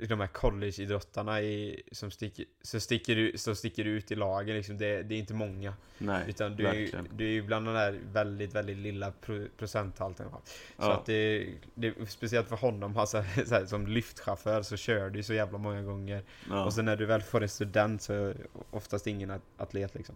[0.00, 4.78] de här collegeidrottarna i, som, sticker, som, sticker ut, som sticker ut i lagen, liksom,
[4.78, 5.74] det, det är inte många.
[5.98, 9.46] Nej, Utan du är, ju, du är ju bland den där väldigt, väldigt lilla pro,
[9.58, 10.30] procenthalten.
[10.30, 10.40] va.
[10.44, 10.92] Så Ja.
[10.94, 15.34] att det, det, speciellt för honom, alltså, så här, som lyftchaufför så kör du så
[15.34, 16.22] jävla många gånger.
[16.50, 16.64] Ja.
[16.64, 18.36] Och sen när du väl får en student så är
[18.70, 20.14] oftast ingen at- atlet liksom.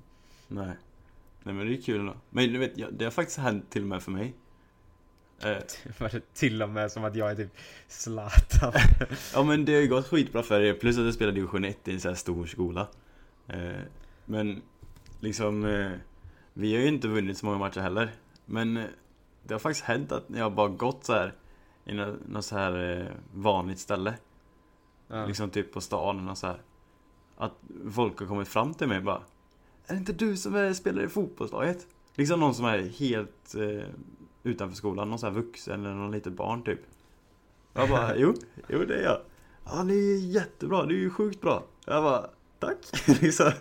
[0.48, 0.72] Nej.
[1.42, 2.16] Nej men det är kul ändå.
[2.30, 4.34] Men du vet, det har faktiskt hänt till och med för mig.
[5.98, 7.56] Var det till och med som att jag är typ
[7.88, 8.72] Zlatan.
[9.34, 11.88] ja men det har ju gått skitbra för er, plus att jag spelar division 1
[11.88, 12.88] i en så här stor skola.
[13.46, 13.80] Eh,
[14.24, 14.62] men
[15.20, 15.90] liksom, eh,
[16.52, 18.10] vi har ju inte vunnit så många matcher heller.
[18.46, 18.84] Men eh,
[19.42, 21.34] det har faktiskt hänt att jag bara gått så här
[21.84, 24.14] i nå- något så här vanligt ställe.
[25.08, 25.26] Ja.
[25.26, 26.62] Liksom typ på stan och så här.
[27.36, 27.52] Att
[27.92, 29.22] folk har kommit fram till mig bara
[29.86, 31.86] Är det inte du som är, spelar i fotbollslaget?
[32.14, 33.88] Liksom någon som är helt eh,
[34.48, 36.80] utanför skolan, någon sån här vuxen eller någon litet barn typ.
[37.72, 38.34] Jag bara, jo,
[38.68, 39.20] jo det är jag.
[39.64, 41.64] Ja, ni är jättebra, du är ju sjukt bra.
[41.84, 42.26] Jag bara,
[42.58, 42.76] tack.
[43.22, 43.52] liksom,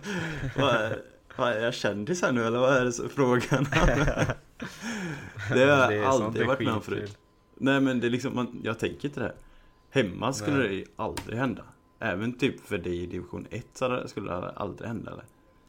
[0.56, 0.92] vad,
[1.36, 3.66] vad, är jag kändis här nu eller vad är det så frågan?
[5.52, 7.18] det har jag aldrig varit med om förut.
[7.54, 9.34] Nej men det är liksom, man, jag tänker inte det.
[9.90, 10.76] Hemma skulle Nej.
[10.76, 11.62] det aldrig hända.
[11.98, 15.24] Även typ för dig i division 1 så skulle det aldrig hända eller?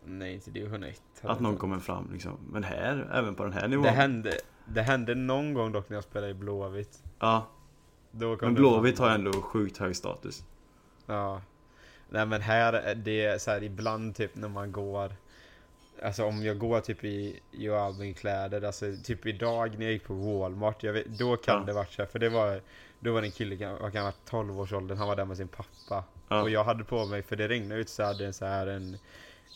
[0.05, 1.01] Nej, inte division 1.
[1.21, 2.31] Att någon kommer fram liksom.
[2.51, 3.83] Men här, även på den här nivån.
[3.83, 4.31] Det hände,
[4.73, 7.03] det hände någon gång dock när jag spelade i Blåvitt.
[7.19, 7.47] Ja,
[8.41, 10.43] men Blåvitt har ändå sjukt hög status.
[11.05, 11.41] Ja.
[12.09, 15.11] Nej men här, är det är så här ibland typ när man går
[16.03, 20.13] Alltså om jag går typ i Joe Albin-kläder, alltså typ idag när jag gick på
[20.13, 21.65] Walmart, jag vet, då kan Ja.
[21.65, 22.61] det varit så här, för det var
[22.99, 25.25] Då var det en kille, vad kan ha varit 12 års åldern, han var där
[25.25, 26.41] med sin pappa Ja.
[26.41, 28.97] Och jag hade på mig, för det regnade ut så hade jag så här en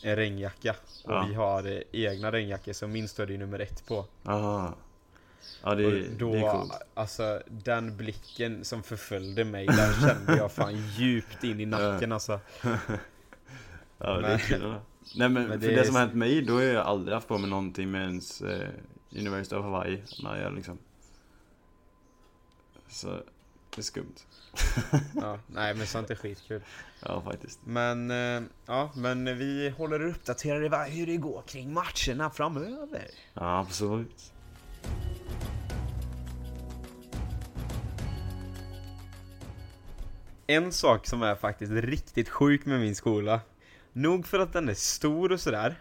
[0.02, 1.26] En regnjacka Och Ja.
[1.28, 4.74] vi har eh, egna regnjackor, så min står det nummer ett på Aha.
[5.62, 6.72] Ja, det, Och då, det är coolt.
[6.94, 12.40] alltså den blicken som förföljde mig, den kände jag fan djupt in i nacken alltså
[13.98, 14.74] Ja, det är kul.
[15.16, 17.14] Nej men, men för det det är- som har hänt mig, då har jag aldrig
[17.14, 18.68] haft på mig någonting med ens eh,
[19.10, 20.02] University of Hawaii.
[20.22, 20.78] När jag liksom
[22.88, 23.08] Så
[23.74, 24.14] det är skumt.
[25.14, 26.62] Ja, nej men sånt är skitkul.
[27.00, 27.58] Ja, faktiskt.
[27.64, 33.06] Men, eh, ja, men vi håller er uppdaterade hur det går kring matcherna framöver.
[33.34, 34.32] Ja, absolut.
[40.46, 43.40] En sak som är faktiskt riktigt sjuk med min skola,
[43.92, 45.74] nog för att den är stor och sådär,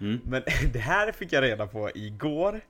[0.00, 0.20] Mm.
[0.24, 2.60] men det här fick jag reda på igår.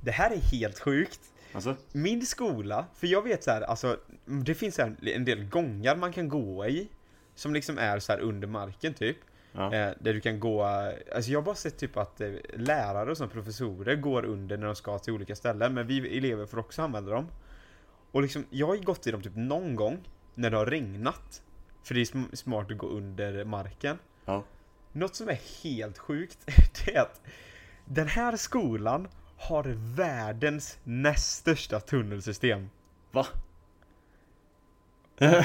[0.00, 1.20] Det här är helt sjukt.
[1.52, 1.76] Alltså?
[1.92, 5.96] Min skola, för jag vet så här, alltså det finns så här en del gångar
[5.96, 6.88] man kan gå i
[7.34, 9.16] som liksom är så under marken typ.
[9.58, 9.74] Ja.
[9.74, 13.32] Eh, där du kan gå, alltså jag har bara sett typ att eh, lärare och
[13.32, 17.10] professorer går under när de ska till olika ställen, men vi elever får också använda
[17.10, 17.28] dem.
[18.12, 21.42] Och liksom, jag har gått i dem typ någon gång när det har regnat.
[21.84, 23.98] För det är sm- smart att gå under marken.
[24.24, 24.44] Ja.
[24.92, 26.38] Något som är helt sjukt,
[26.84, 27.20] det är att
[27.84, 29.64] den här skolan har
[29.96, 32.70] världens näst största tunnelsystem.
[33.12, 33.26] Va?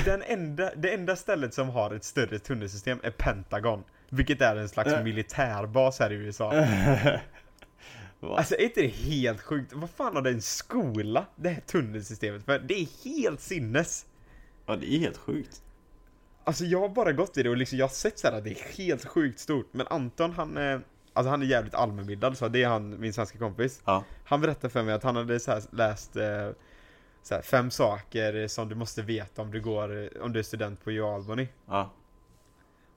[0.06, 3.84] Den enda, det enda stället som har ett större tunnelsystem är Pentagon.
[4.14, 5.04] Vilket är en slags Äh.
[5.04, 6.54] militärbas här i USA.
[8.22, 9.74] Alltså är inte det helt sjukt?
[9.74, 11.26] Vad fan har det en skola?
[11.36, 12.60] Det här tunnelsystemet för?
[12.60, 14.06] Det är helt sinnes!
[14.66, 15.62] Ja, det är helt sjukt.
[16.44, 18.44] Alltså jag har bara gått i det och liksom jag har sett så här att
[18.44, 19.68] det är helt sjukt stort.
[19.72, 20.82] Men Anton han är,
[21.14, 23.82] alltså han är jävligt allmänbildad så det är han, min svenska kompis.
[23.86, 24.04] Ja.
[24.26, 26.50] Han berättade för mig att han hade så läst eh,
[27.24, 30.84] så här, fem saker som du måste veta om du går, om du är student
[30.84, 31.48] på U Albany.
[31.68, 31.94] Ja.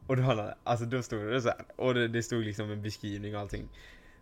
[0.06, 3.34] Och då, alltså då stod det så här, och det, det stod liksom en beskrivning
[3.34, 3.68] och allting.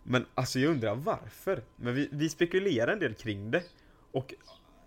[0.03, 1.63] Men alltså jag undrar varför?
[1.75, 3.63] Men vi, vi spekulerar en del kring det.
[4.11, 4.33] Och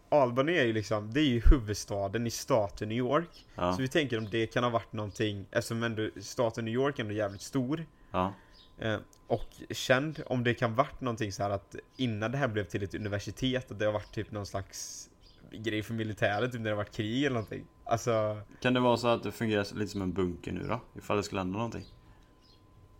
[0.08, 3.46] Albany är ju liksom, det är ju huvudstaden i staten New York.
[3.54, 3.72] Ja.
[3.72, 7.02] Så vi tänker om det kan ha varit någonting, eftersom ändå staten New York är
[7.02, 7.86] ändå jävligt stor.
[8.10, 8.34] Ja.
[8.78, 12.64] Eh, och känd, om det kan varit någonting så här att innan det här blev
[12.64, 15.08] till ett universitet, att det har varit typ någon slags
[15.50, 17.66] grej för militären, typ när det har varit krig eller någonting.
[17.88, 20.80] Alltså, Kan det vara så att det fungerar lite som en bunker nu då?
[20.94, 21.84] Ifall det skulle hända någonting?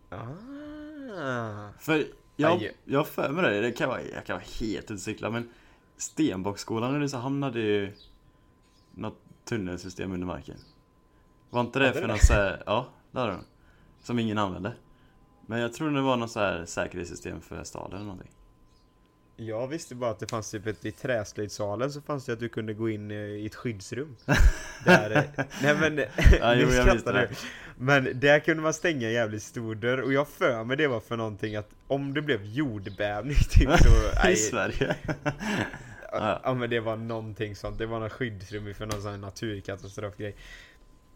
[0.09, 1.69] ah.
[1.79, 5.49] För jag, jag för mig det, det kan vara, jag kan vara helt utcykla men
[5.97, 7.93] Stenbocksskolan eller så hamnade ju
[8.91, 10.57] något tunnelsystem under marken.
[11.49, 13.43] Var inte det Hade för något så här, ja, det hade de.
[14.03, 14.73] Som ingen använde.
[15.45, 18.31] Men jag tror det var något så här säkerhetssystem för staden eller någonting.
[19.41, 22.49] Jag visste bara att det fanns typ ett, i träslöjdssalen så fanns det att du
[22.49, 24.15] kunde gå in eh, i ett skyddsrum.
[24.85, 25.97] Där, eh, nej men,
[26.39, 27.29] Ja, nu jo, jag visste det.
[27.77, 30.99] Men där kunde man stänga en jävligt stor dörr och jag för mig det var
[30.99, 34.95] för någonting att om det blev jordbävning typ så, I Sverige.
[36.11, 40.35] ja men det var någonting sånt, det var något skyddsrum för någon sån här naturkatastrofgrej.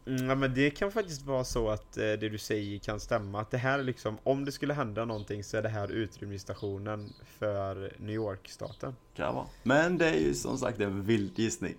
[0.07, 3.41] Mm, ja, men det kan faktiskt vara så att eh, det du säger kan stämma,
[3.41, 7.13] att det här är liksom, om det skulle hända någonting så är det här utrymningsstationen
[7.39, 8.95] för New York-staten.
[9.15, 9.45] Kan vara.
[9.63, 11.75] Men det är ju som sagt en vild gissning.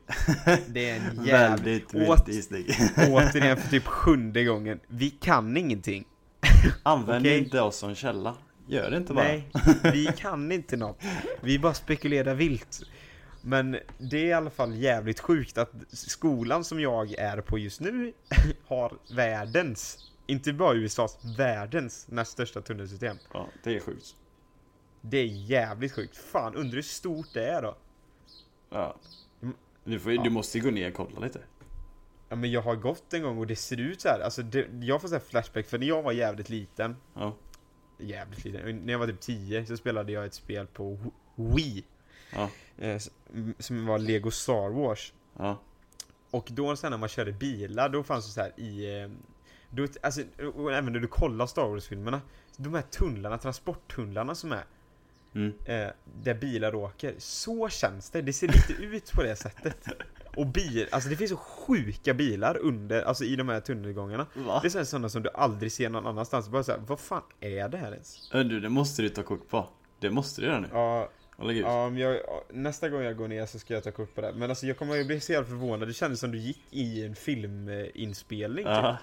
[0.66, 1.64] Det är en jävligt...
[1.84, 2.64] Väldigt vild Åt, gissning.
[2.96, 6.04] återigen för typ sjunde gången, vi kan ingenting.
[6.82, 7.38] Använd Okej.
[7.38, 8.34] inte oss som källa.
[8.66, 9.24] Gör det inte bara.
[9.24, 9.48] Nej,
[9.82, 11.02] vi kan inte något.
[11.40, 12.80] Vi bara spekulerar vilt.
[13.46, 17.80] Men det är i alla fall jävligt sjukt att skolan som jag är på just
[17.80, 18.12] nu
[18.66, 23.16] har världens, inte bara USAs, världens näst största tunnelsystem.
[23.32, 24.16] Ja, det är sjukt.
[25.00, 26.16] Det är jävligt sjukt.
[26.16, 27.76] Fan, undrar hur stort det är då?
[28.70, 28.96] Ja.
[29.42, 29.54] Mm.
[29.84, 31.40] Du, får, ju- du måste ju gå ner och kolla lite.
[32.28, 34.20] Ja men jag har gått en gång och det ser ut så här.
[34.20, 37.36] alltså det, jag får säga flashback för när jag var jävligt liten Ja.
[37.98, 40.98] Jävligt liten, när jag var typ 10 så spelade jag ett spel på
[41.36, 41.84] Wii
[42.34, 42.48] Ja.
[42.78, 43.00] eh,
[43.58, 45.58] Som var Lego Star Wars Ja.
[46.30, 49.00] Och då sen när man körde bilar, då fanns det så här i...
[49.02, 49.08] eh,
[49.70, 50.20] Då, alltså,
[50.72, 52.20] även när du kollar Star Wars-filmerna
[52.56, 54.64] De här tunnlarna, transporttunnlarna som är
[55.34, 55.52] Mm.
[55.64, 55.88] eh,
[56.22, 59.86] Där bilar åker, så känns det, det ser lite ut på det sättet
[60.36, 64.58] Och bil, alltså det finns så sjuka bilar under, alltså i de här tunnelgångarna Va?
[64.62, 67.68] Det är så- sådana som du aldrig ser någon annanstans, bara såhär, vad fan är
[67.68, 68.30] det här ens?
[68.32, 69.68] Du, det måste du ta kort på.
[70.00, 70.68] Det måste du göra nu.
[70.72, 71.08] Ja.
[71.38, 72.20] Ja jag,
[72.50, 74.78] nästa gång jag går ner så ska jag ta kort på det Men alltså jag
[74.78, 78.66] kommer ju bli så jävla förvånad, det kändes som du gick i en filminspelning typ.
[78.66, 78.96] Ja.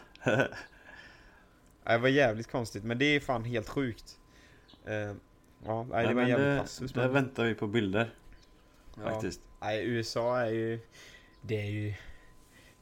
[1.84, 4.20] Ja, Det var jävligt konstigt, men det är fan helt sjukt.
[4.86, 5.14] Eh,
[5.66, 6.92] ja, nej, det var jävligt passus.
[6.92, 8.14] där väntar vi på bilder
[8.96, 9.42] ja, faktiskt.
[9.62, 10.80] nej, USA är ju,
[11.42, 11.94] det är ju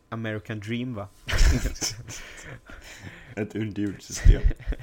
[0.09, 1.07] American dream va?
[3.35, 4.41] Ett underjordskt system.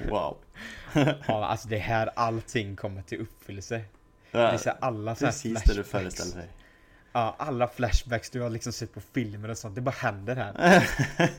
[0.09, 0.37] Wow.
[1.29, 3.83] ja, alltså det är här allting kommer till uppfyllelse.
[4.37, 6.49] Det är alla så precis det du föreställer dig.
[7.13, 10.89] Ja, alla flashbacks du har liksom sett på filmer och sånt, det bara händer här.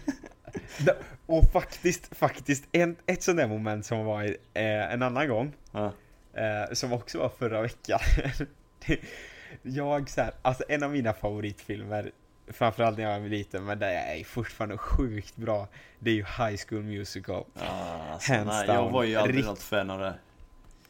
[1.26, 5.92] Och faktiskt, faktiskt, en, ett sånt där moment som var eh, en annan gång Ja.
[6.34, 8.00] Eh, som också var förra veckan.
[9.62, 12.12] jag så här, alltså en av mina favoritfilmer,
[12.48, 15.68] framförallt när jag var liten, men det är fortfarande sjukt bra,
[16.00, 17.44] det är ju High School Musical.
[17.60, 20.14] Ah, alltså, Hands nej, jag var ju aldrig Rikt- något fan av det.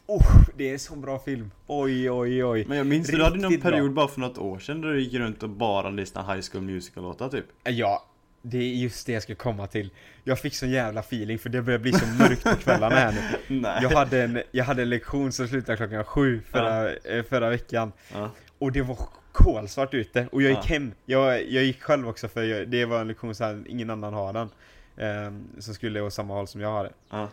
[0.08, 1.51] Oh, det är en sån bra film.
[1.68, 2.66] Oj, oj, oj.
[2.68, 3.72] Men jag minns du hade någon Riktigt bra.
[3.72, 6.64] period bara för något år sedan där du gick runt och bara lyssnade High School
[6.64, 7.45] Musical-låtar typ.
[7.64, 8.05] Ja,
[8.41, 9.89] det är just det jag ska komma till.
[10.24, 13.38] Jag fick sån jävla feeling för det börjar bli så mörkt på kvällarna här nu.
[13.62, 13.80] Nej.
[13.82, 17.91] Jag hade en, jag hade en lektion som slutade klockan sju förra, eh, förra veckan.
[18.14, 18.32] Ja.
[18.60, 18.97] Och det var
[19.32, 20.74] kolsvart ute och jag gick Ja.
[20.74, 20.91] hem.
[21.05, 24.14] Jag, jag gick själv också för jag, det var en lektion så här, ingen annan
[24.14, 24.49] har den.
[24.97, 27.28] ehm, som skulle åt samma håll som jag har det.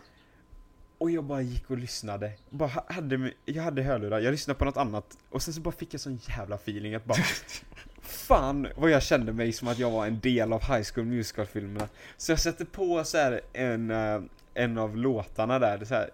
[0.99, 2.33] Och jag bara gick och lyssnade.
[2.51, 5.19] Bara ha- hade, jag hade hörlurar, jag lyssnade på något annat.
[5.31, 7.19] Och sen så bara fick jag sån jävla feeling att bara
[8.03, 11.89] Fan vad jag kände mig som att jag var en del av High School Musical-filmerna.
[12.17, 14.21] Så jag sätter på så här en, eh,
[14.55, 15.79] en av låtarna där.
[15.79, 16.11] Det är så här,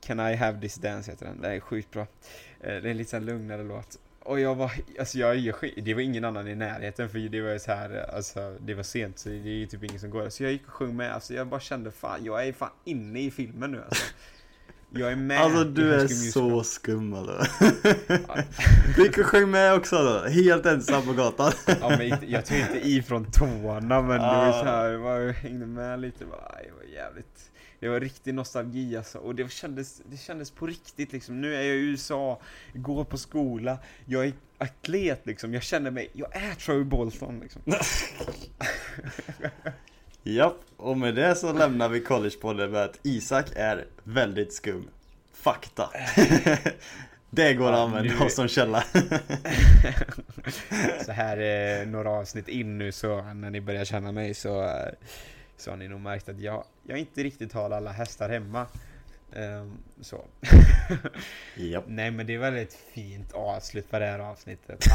[0.00, 1.40] Can I have this dance heter den.
[1.40, 2.02] Det är sjukt bra.
[2.02, 2.06] Eh,
[2.60, 3.98] Det är en lite så lugnare låt.
[4.24, 7.58] Och jag var, alltså jag, jag, det var ingen annan i närheten för det var
[7.58, 10.28] så här, alltså det var sent så det är ju typ ingen som går.
[10.28, 13.20] Så jag gick och sjöng med, alltså jag bara kände fan, jag är fan inne
[13.20, 14.04] i filmen nu alltså.
[14.92, 17.64] Jag är med Alltså du är så skum alltså.
[18.96, 21.52] Du gick och sjöng med också då, helt ensam på gatan.
[21.80, 25.66] Ja men jag tog inte i från tårna men det var så här, jag hängde
[25.66, 27.49] med lite, bara, det var jävligt
[27.80, 31.62] Det var riktig nostalgi alltså, och det kändes, det kändes på riktigt liksom, nu är
[31.62, 32.40] jag i USA,
[32.74, 37.62] går på skola, jag är atlet liksom, jag känner mig, jag är Troy Bolton liksom
[40.22, 44.88] Japp, och med det så lämnar vi collegepodden med att Isak är väldigt skum.
[45.32, 45.90] Fakta.
[47.32, 48.84] Det går att använda nu- oss som källa.
[51.04, 51.36] Så här
[51.80, 54.92] eh, några avsnitt in nu så, när ni börjar känna mig så eh,
[55.60, 58.66] Så har ni nog märkt att jag, jag inte riktigt har alla hästar hemma
[59.32, 60.24] Ehm, Så
[61.56, 61.84] Japp.
[61.88, 64.84] Nej men det är väl ett fint avslut på det här avsnittet?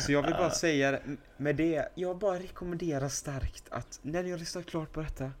[0.00, 1.00] Så jag vill bara säga
[1.36, 5.32] med det, jag bara rekommenderar starkt att när ni har lyssnat klart på detta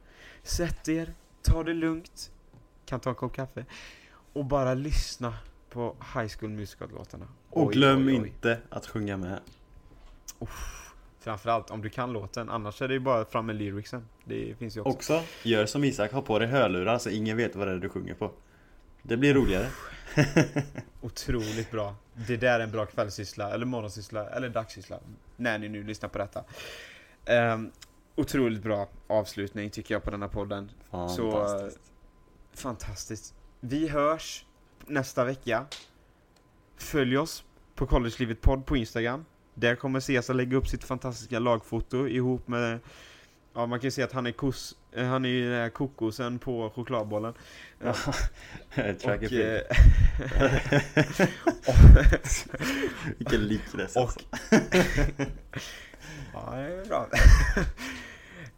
[0.42, 2.30] Sätt er, ta det lugnt,
[2.84, 3.64] kan ta en kopp kaffe
[4.32, 5.38] och bara lyssna
[5.70, 8.28] på High School Musical-låtarna Och Oj, glöm oj, oj.
[8.28, 9.40] inte att sjunga med.
[11.26, 14.08] Framförallt om du kan låten, annars är det ju bara fram med lyricsen.
[14.24, 14.90] Det finns ju också.
[14.90, 17.88] Också, gör som Isak, ha på dig hörlurar så ingen vet vad det är du
[17.88, 18.30] sjunger på.
[19.02, 19.66] Det blir roligare.
[21.00, 21.94] Otroligt bra.
[22.14, 24.98] Det där är en bra kvällssyssla, eller morgonsyssla, eller dagssyssla
[25.36, 26.44] När ni nu lyssnar på detta.
[27.24, 27.70] Ehm,
[28.14, 30.70] Otroligt bra avslutning tycker jag på denna podden.
[30.90, 31.92] Så, Fantastiskt.
[32.52, 33.34] Fantastiskt.
[33.60, 34.46] Vi hörs
[34.86, 35.66] nästa vecka.
[36.76, 39.24] Följ oss på Collegelivet podd på Instagram
[39.58, 42.78] Där kommer Cesar lägga upp sitt fantastiska lagfoto ihop med
[43.54, 46.38] Ja man kan ju se att han är kos, han är ju den här kokosen
[46.38, 47.34] på chokladbollen
[49.00, 49.60] Track Och, eh,
[53.18, 54.20] Vilken liknelse och- alltså.
[56.32, 57.08] Ja, det är bra.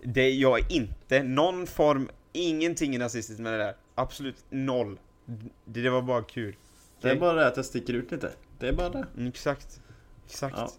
[0.02, 3.74] det, jag är inte någon form, ingenting är nazistiskt med det där.
[3.94, 4.98] Absolut noll.
[5.64, 6.56] Det, det var bara kul.
[7.00, 8.30] Det är bara det att jag sticker ut lite.
[8.58, 9.06] Det är bara det.
[9.16, 9.80] Mm, exakt.
[10.26, 10.56] Exakt.
[10.56, 10.72] Ja.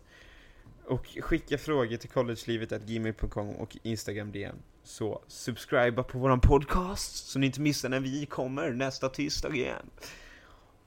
[0.90, 4.56] Och skicka frågor till collegelivet.gmail.com och Instagram DM.
[4.84, 9.90] Så subscriba på våran podcast så ni inte missar när vi kommer nästa tisdag igen.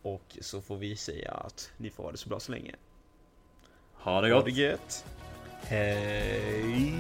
[0.03, 2.74] Och så får vi säga att ni får ha det så bra så länge.
[3.94, 4.44] Ha det Ha gott.
[4.44, 5.05] det gött.
[5.62, 6.94] Hej!